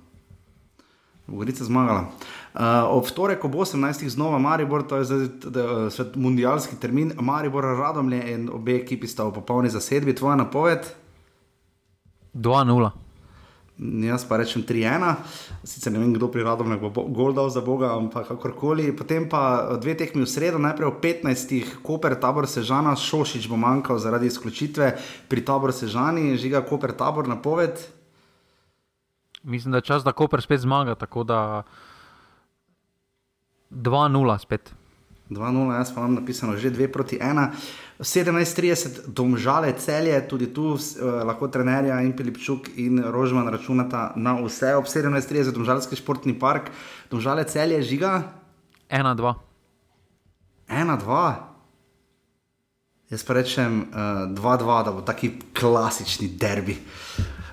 [1.27, 2.13] Gorica zmagala.
[2.55, 4.09] Uh, ob torek ob 18.
[4.09, 9.33] znova Maribor, to je zdaj svet mundialski termin, Maribor radomlje in obe ekipi sta v
[9.33, 10.15] popolni zasedbi.
[10.15, 10.85] Tvoja napoved?
[12.35, 12.91] 2-0.
[14.07, 15.03] Jaz pa rečem 3-1,
[15.67, 18.93] sicer ne vem, kdo pri radomlju bo gol dal za Boga, ampak kakorkoli.
[18.95, 21.83] Potem pa dve tekmi v sredo, najprej ob 15.
[21.83, 24.93] Koper, tabor Sežana, Šošič bo manjkal zaradi izključitve
[25.27, 27.81] pri tabor Sežani, žiga Koper, tabor napoved
[29.45, 30.95] mislim, da je čas, da Koper spet zmaga.
[30.95, 31.63] Tako da
[33.71, 34.75] 2-0 spet.
[35.31, 37.49] 2-0, jaz pa vam napisano že 2 proti 1.
[37.99, 44.75] 17:30, domžale celje, tudi tu eh, lahko trenerja in Pilipčuk in Rožman računata na vse.
[44.77, 46.71] Ob 17:30, domžalski športni park,
[47.11, 48.23] domžale celje žiga.
[48.91, 49.35] 1-2.
[50.69, 51.35] 1-2.
[53.11, 56.77] Jaz pa rečem 2-2, uh, da bo taki klasični derbi.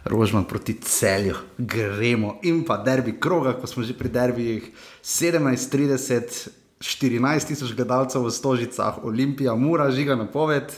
[0.05, 4.71] Rožman proti celju, gremo in pa derbi kroga, ko smo že pri derbijih
[5.03, 6.49] 17:30,
[6.81, 10.73] 14 tisoč gledalcev v Stožicah, Olimpija, Mura, žiga na poved.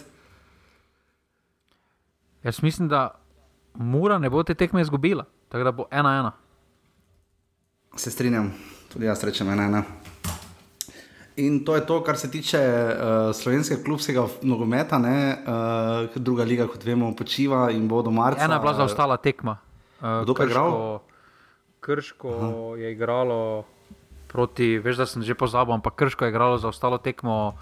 [2.44, 3.16] Jaz mislim, da
[3.74, 6.32] Mura ne bo te tekme izgubila, tako da bo ena ena.
[7.96, 8.52] Se strinjam,
[8.94, 9.84] tudi jaz rečem ena ena.
[11.36, 16.86] In to je to, kar se tiče uh, slovenskega klubskega nogometa, uh, druga liga, kot
[16.86, 18.46] vemo, počiva in bo do marca.
[18.46, 19.58] Ena je bila zaostala tekma.
[19.98, 21.00] Uh, Kdo pa je igral?
[21.84, 22.52] Krško Aha.
[22.80, 23.64] je igralo
[24.34, 27.54] proti, veš, da sem že pozabil, ampak Krško je igralo za ostalo tekmo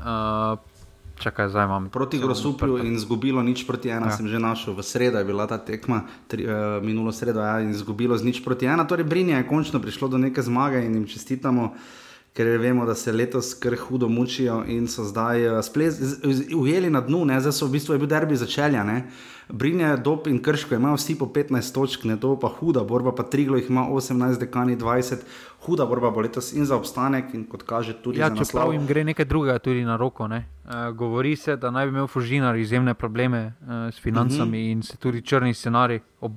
[0.00, 0.56] uh,
[1.16, 1.88] Čakaj, zdaj imam.
[1.88, 4.16] Proti Grosupju in izgubilo nič proti ena, ja.
[4.16, 4.76] sem že našel.
[4.76, 8.44] V sredo je bila ta tekma, tri, uh, minulo sredo ja, in izgubilo z nič
[8.44, 8.84] proti ena.
[8.84, 11.72] Torej, Brinja je končno prišlo do neke zmage in jim čestitamo.
[12.36, 17.24] Ker vemo, da se letos kar hudo mučijo in so zdaj uh, ujeli na dnu,
[17.24, 17.40] ne?
[17.40, 18.84] zdaj so v bistvu bil derbi začelja.
[19.48, 23.22] Brinje, Dop in Krško imajo vsi po 15 točk, ne to pa huda borba, pa
[23.22, 25.22] Triglo jih ima 18, dekani 20,
[25.66, 28.46] huda borba bo letos in za obstanek in kot kaže tudi ja, za naslov.
[28.46, 30.24] Čeprav jim gre nekaj drugega tudi na roko.
[30.24, 30.40] Uh,
[30.94, 34.54] govori se, da naj bi imel Fužinar izjemne probleme uh, s financami uh mhm.
[34.56, 34.72] -huh.
[34.72, 36.00] in se tudi črni scenarij.
[36.20, 36.32] Ob...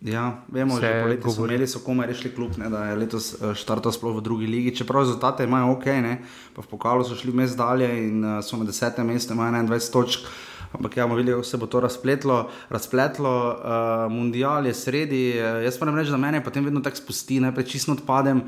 [0.00, 3.92] Ja, vemo, že poleti so imeli, so komaj rešili klub, ne, da je letos štartal
[3.92, 4.72] sploh v drugi ligi.
[4.80, 6.14] Čeprav rezultate imajo ok, ne,
[6.56, 9.92] pa v pokalu so šli mes dalje in uh, so na desetem mestu, imajo 21
[9.92, 10.24] točk.
[10.72, 12.48] Ampak ja, bomo videli, kako se bo to razpletlo.
[12.72, 13.34] razpletlo.
[13.60, 17.66] Uh, mundial je sredi, uh, jaz moram reči, da me potem vedno tako spusti, najprej
[17.68, 18.40] čisto odpadem,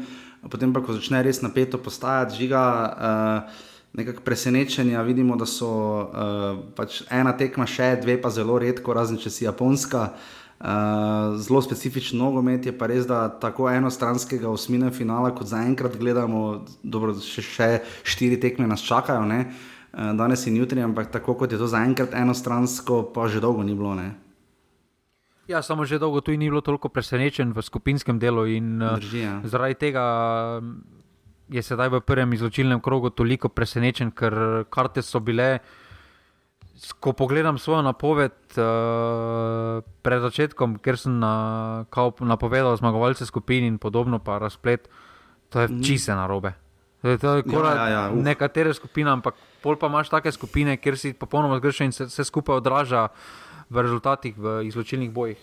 [0.48, 2.64] potem pa ko začne res napeto postajati, žiga.
[2.96, 8.94] Uh, Nekako presenečenja, vidimo, da so uh, pač ena tekma še, dve pa zelo redko,
[8.96, 10.14] razen če si japonska.
[10.62, 16.62] Uh, zelo specifičen nogomet je pa res, da tako enostranskega osmine finala, kot zaenkrat gledamo,
[16.86, 17.68] dobro, še, še
[18.06, 19.26] štiri tekme nas čakajo.
[19.26, 23.60] Uh, Eh, danes in jutri, ampak tako kot je to zaenkrat enostransko, pa že dolgo
[23.60, 23.92] ni bilo.
[23.92, 24.16] Ne?
[25.44, 29.20] Ja, samo že dolgo tu ni bilo toliko presenečen v skupinskem delu in eh, Drži,
[29.20, 29.44] ja.
[29.44, 30.04] zaradi tega
[30.64, 30.80] mm,
[31.52, 35.60] je sedaj v prvem izločilnem krogu toliko presenečen, ker karte so bile.
[37.00, 41.84] Ko pogledam svojo napoved uh, pred začetkom, ker sem na,
[42.20, 44.88] napovedal zmagovalce skupin in podobno, pa razplet,
[45.52, 45.82] to je mm.
[45.84, 46.56] čise na robe.
[47.02, 50.76] To je, to je ja, ja, ja, nekatere skupine, ampak pol pa imaš take skupine,
[50.78, 53.08] kjer si popolnoma zgrešen in se vse skupaj odraža
[53.70, 55.40] v rezultatih, v izločilnih bojih.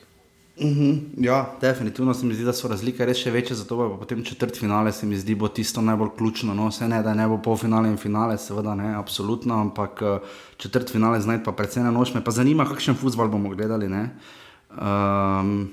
[0.61, 0.99] Uh mhm, -huh.
[1.17, 4.59] Ja, definitivno se mi zdi, da so razlike res še večje, zato pa potem četrt
[4.59, 6.53] finale se mi zdi bo tisto najbolj ključno.
[6.53, 10.19] No, vse ne, da ne bo pol finale in finale, seveda ne, absolutno, ampak eh,
[10.57, 13.87] četrt finale znaj pa predvsem na noč me pa zanima, kakšen futbol bomo gledali.
[14.69, 15.69] Um,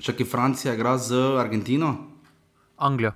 [0.00, 1.96] Če ki Francija igra z Argentino?
[2.76, 3.12] Anglija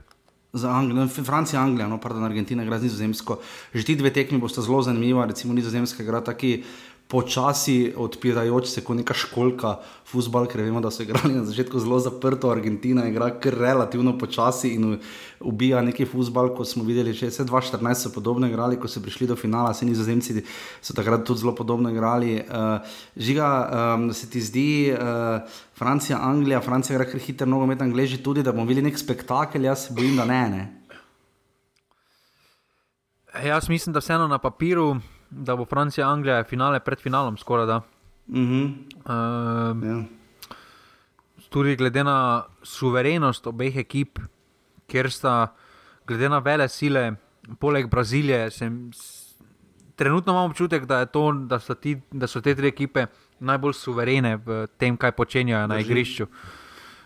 [0.52, 3.38] za Anglijo, Francija, Anglija, no, pardon, Argentina, gre z Nizozemsko.
[3.72, 6.64] Že ti dve tekmi bosta zelo zanimiva, recimo Nizozemska, gre taki
[7.12, 9.74] počasi odpirajoč se kot neka školka,
[10.08, 14.70] futbol, ker vemo, da so igrali na začetku zelo zaprto, Argentina igra kar relativno počasi
[14.78, 14.96] in
[15.40, 19.36] ubija neki futbol, kot smo videli, že 2014 so podobno igrali, ko so prišli do
[19.36, 20.40] finala, se nizozemci
[20.80, 22.40] so takrat tudi zelo podobno igrali.
[22.40, 22.80] Uh,
[23.16, 23.48] žiga,
[23.96, 25.44] um, se ti zdi, uh,
[25.76, 29.88] Francija, Anglija, Francija igra kar hitro, nogomet, Angleži tudi, da bomo videli nek spektakel, jaz
[29.88, 30.44] se bojim, da ne.
[30.48, 30.68] ne.
[33.44, 34.94] Jaz mislim, da vseeno na papiru
[35.32, 37.80] da bo Francija, Anglija, finale pred finalom, skoraj da.
[38.28, 38.74] Uh -huh.
[39.04, 40.04] uh, ja.
[41.48, 44.18] Tudi glede na suverenost obeh ekip,
[44.86, 45.54] ker sta,
[46.06, 47.12] glede na vele sile,
[47.58, 48.90] poleg Brazilije, sem,
[49.96, 53.06] trenutno imam občutek, da, to, da, so ti, da so te tri ekipe
[53.38, 56.24] najbolj suverene v tem, kaj počenjajo na igrišču.
[56.24, 56.61] Uh,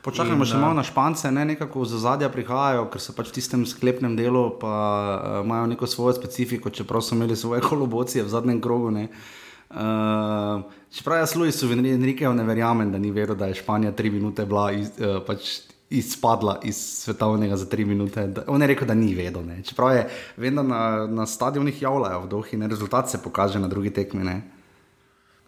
[0.06, 3.66] Počakajmo še malo na špance, ne nekako za zadnja prihajajo, ker so pač v tistem
[3.66, 8.62] sklepnem delu, pa uh, imajo neko svojo specifiko, čeprav so imeli svoje kolobocije v zadnjem
[8.62, 8.94] krogu.
[8.94, 10.62] Uh,
[10.94, 14.70] čeprav jaz Luisu Enrikeju ne verjamem, da ni veril, da je Španija tri minute bila
[14.70, 18.26] iz, uh, pač izpadla iz svetovnega za tri minute.
[18.26, 19.42] Da, on je rekel, da ni vedel.
[19.42, 19.62] Ne.
[19.66, 23.90] Čeprav je vedno na, na stadionih javljajo v dohi, ne rezultat se pokaže na drugi
[23.90, 24.22] tekmi.
[24.24, 24.42] Ne.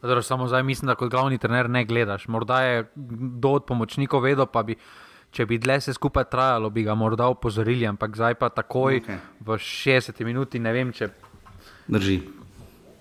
[0.02, 2.28] Zdaj, samo zdaj mislim, da kot glavni trener ne gledaš.
[2.28, 4.76] Morda je kdo od pomočnikov vedel, pa bi,
[5.30, 9.18] če bi dlje se skupaj trajalo, bi ga morda opozorili, ampak zdaj pa takoj okay.
[9.40, 11.10] v 60 minuti ne vem, če.
[11.88, 12.20] Drži.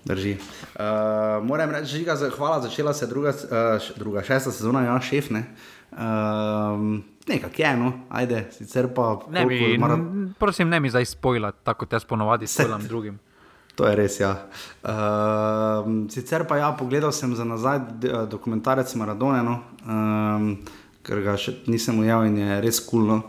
[0.08, 0.34] Drži.
[0.34, 5.30] Uh, moram reči, da je hvala, začela se druga, uh, druga šesta sezona, ja, šef.
[5.30, 5.44] Ne?
[5.92, 5.98] Uh,
[7.28, 9.20] Nekaj je, no, ajde, sicer pa.
[9.30, 9.98] Ne, mi, mara...
[10.38, 13.18] Prosim, ne mi zdaj spojljati, tako kot jaz ponovadi spojljam drugim.
[13.78, 14.18] To je res.
[14.18, 14.50] Ja.
[14.82, 20.48] Uh, sicer pa ja, pogledal sem za nazaj eh, dokumentarec Maradona, no, um,
[21.06, 23.22] ker ga še nisem ujel in je res kulno.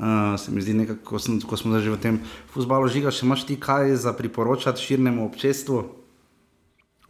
[0.00, 2.16] Uh, se mi zdi, nekako, ko, sem, ko smo že v tem
[2.48, 5.84] fusbalu žiga, še imaš ti kaj za priporočati širnemu občestvu?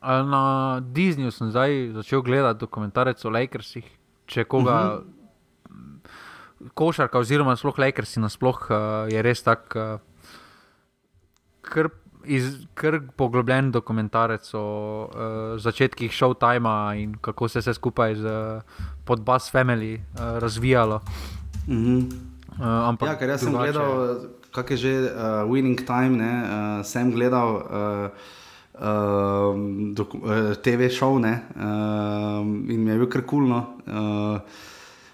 [0.02, 3.86] Na Disneyju sem zdaj začel gledati dokumentarec o Lakersih.
[4.26, 5.06] Če koga uh
[5.70, 5.86] mhm.
[6.02, 6.70] -huh.
[6.74, 9.70] košarka, oziroma sploh Lakersi, nasploh uh, je res tak.
[9.78, 10.02] Uh,
[12.74, 14.64] kar poglobljen dokumentarec o
[15.08, 18.24] uh, začetkih Showtima in kako se je vse skupaj z
[19.04, 21.00] pod Buzz Family uh, razvijalo.
[21.66, 22.04] Mm -hmm.
[22.58, 23.72] uh, ampak, ja, ker jaz sem drugače...
[23.72, 24.16] gledal,
[24.52, 27.54] kako je že uh, Winning Time, ne, uh, sem gledal.
[27.56, 28.10] Uh,
[28.80, 29.56] Uh,
[29.98, 31.22] uh, TV šov uh,
[32.68, 33.76] in mi je bil kar kulno.
[33.86, 34.40] Uh,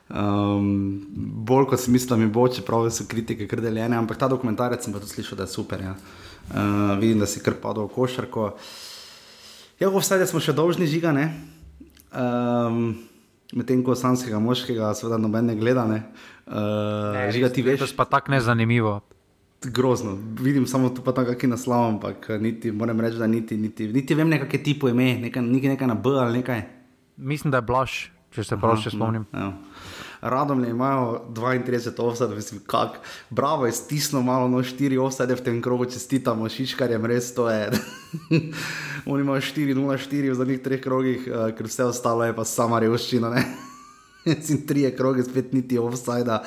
[0.09, 4.85] um, bolj kot sem mislil, mi bo, čeprav so kritike kar deljene, ampak ta dokumentarec
[4.85, 5.83] sem pa tudi slišal, da je super.
[5.83, 5.91] Ja.
[5.91, 6.26] Uh,
[7.01, 8.53] vidim, da si kar padal v košarko.
[9.81, 11.29] Ja, vse smo še dolžni žiga, ne.
[12.15, 12.97] Um,
[13.55, 15.85] Medtem ko slanskega moškega, seveda, noben ne gleda.
[15.87, 16.01] Ne.
[16.51, 17.79] Uh, Ne, žiga ti veš.
[17.85, 19.01] To je pa tako nezanimivo.
[19.63, 23.87] Grozno, vidim samo tu pa tam kakšen naslov, ampak niti, moram reči, da niti, niti,
[23.93, 26.63] niti vem, nekaj tipo ime, nekaj, nekaj, nekaj na B ali nekaj.
[27.17, 27.95] Mislim, da je blaš,
[28.35, 29.25] če se prav še spomnim.
[29.33, 29.49] Ja.
[30.31, 32.99] Radomlje imajo 32 offset, mislim, kak.
[33.31, 37.71] Bravo je stisnilo malo, no 4 offset v tem krogu, čestitamo šiškarjem, res to je.
[39.11, 43.33] Oni imajo 4-0-4 v zadnjih treh krogih, uh, ker vse ostalo je pa sama revščina.
[44.37, 44.37] Ne?
[44.43, 46.39] Sin trije kroge, spet niti offside,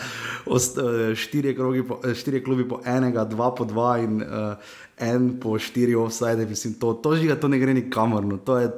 [1.16, 4.54] štiri, krogi po, eh, štiri klubi po enega, dva po dva in uh,
[5.00, 6.46] en po štiri offside.
[6.46, 8.38] Mislim, to, to žiga, to ne gre nikamor, no.
[8.38, 8.72] to, je,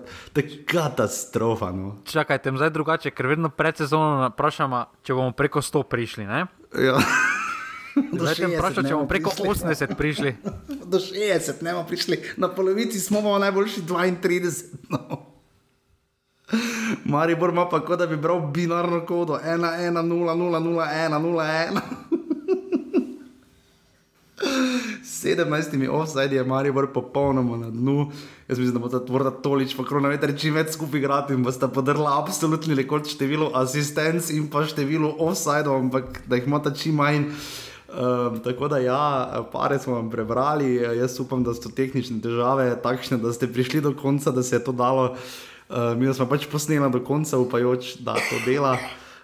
[0.66, 1.72] katastrofa.
[1.72, 1.96] No.
[2.06, 6.26] Čakajte, zdaj drugače, ker vedno pred sezono vprašamo, če bomo preko 100 prišli.
[6.26, 6.46] Ne?
[6.78, 7.02] Ja.
[7.92, 9.68] Zdaj te vprašam, če bomo preko prišli.
[9.68, 10.36] 80 prišli.
[10.92, 14.80] Do 60 ne bomo prišli, na polovici smo pa najboljši 32.
[14.94, 15.21] No.
[17.12, 21.20] Maribor ima pa kot da bi bral binarno kodo 1, 1, 0, 0, 0, 1,
[21.20, 21.82] 0, 1.
[25.22, 28.12] 17 offside je Maribor popolnoma na dnu.
[28.48, 31.44] Jaz mislim, da bo ta tvorda tolič, pa krona veter čim več skupaj igrati in
[31.46, 36.98] boste podrla absolutni rekord število asistenc in pa število offside, ampak da jih imate čim
[36.98, 37.28] manj.
[37.92, 43.20] Um, tako da, ja, pare smo vam prebrali, jaz upam, da so tehnične težave takšne,
[43.20, 45.12] da ste prišli do konca, da se je to dalo.
[45.12, 45.51] Uh,
[45.98, 48.76] mi smo pač posneli do konca, upajoč, da to dela,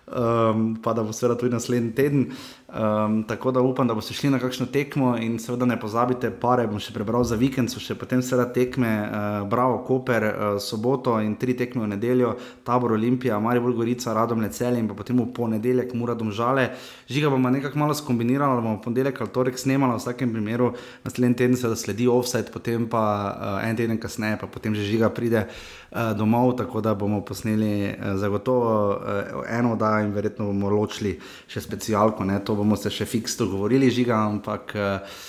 [0.07, 2.29] um, pa da bo seveda tudi naslednji teden.
[2.67, 6.65] Um, tako da upam, da boste šli na kakšno tekmo in seveda ne pozabite, pare
[6.67, 11.13] bom še prebral za vikend, so še potem seveda tekme, uh, Bravo, Koper, uh, soboto
[11.23, 12.33] in tri tekme v nedeljo,
[12.67, 16.73] tabor Olimpija, Maribor Gorica, Radomlje celje in potem v ponedeljek Mura Domžale.
[17.07, 20.73] Žiga bomo nekako malo skombinirali, bomo ponedeljek ali torek snemali, v vsakem primeru
[21.07, 24.83] naslednji teden se da sledi offset, potem pa uh, en teden kasneje, pa potem že
[24.83, 30.51] žiga pride uh, domov, tako da bomo posneli uh, zagotovo uh, eno da in verjetno
[30.51, 31.15] bomo ločili
[31.47, 35.21] še specialko, ne, to bomo se še fiksno govorili, žiga, ampak uh,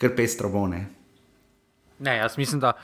[0.00, 0.84] ker pestro bo ne.
[1.98, 2.76] Ne, jaz mislim, da.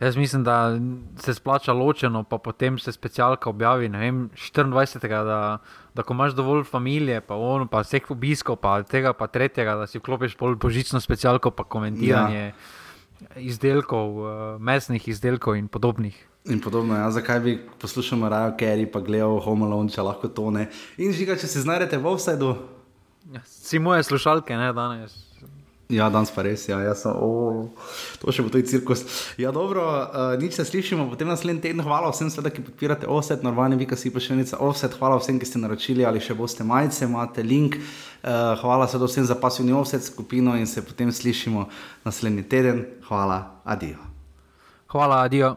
[0.00, 0.78] Jaz mislim, da
[1.20, 5.08] se splača ločeno, pa potem se specialka objavi vem, 24.
[5.08, 5.58] Da,
[5.94, 9.86] da ko imaš dovolj družine, pa, on, pa vseh obiskov, pa tega, pa tretjega, da
[9.86, 12.54] si vklopiš božično specialko, pa komentiranje ja.
[13.36, 16.16] izdelkov, uh, mesnih izdelkov in podobnih.
[16.48, 20.48] In podobno, ja, zakaj bi poslušal Rajo Kerry, pa gledal Home Alone, če lahko to
[20.50, 20.70] ne.
[20.96, 22.54] In žiga, če se znajdete v offsetu.
[23.30, 25.30] Ja, si moje slušalke, ne danes.
[25.90, 27.66] Ja, danes pa res, ja, jaz sem, oh,
[28.22, 29.02] to še bo tudi cirkus.
[29.42, 31.82] Ja, dobro, uh, nič se slišimo, potem naslednji teden.
[31.82, 34.94] Hvala vsem, sveda, ki podpirate offset, normalni vi, ki si pa še enica offset.
[34.98, 37.78] Hvala vsem, ki ste naročili ali še boste majice, imate link.
[38.22, 41.66] Uh, hvala seveda vsem za pasivni offset skupino in se potem slišimo
[42.06, 42.86] naslednji teden.
[43.10, 43.98] Hvala, adijo.
[44.94, 45.56] Hvala, adijo.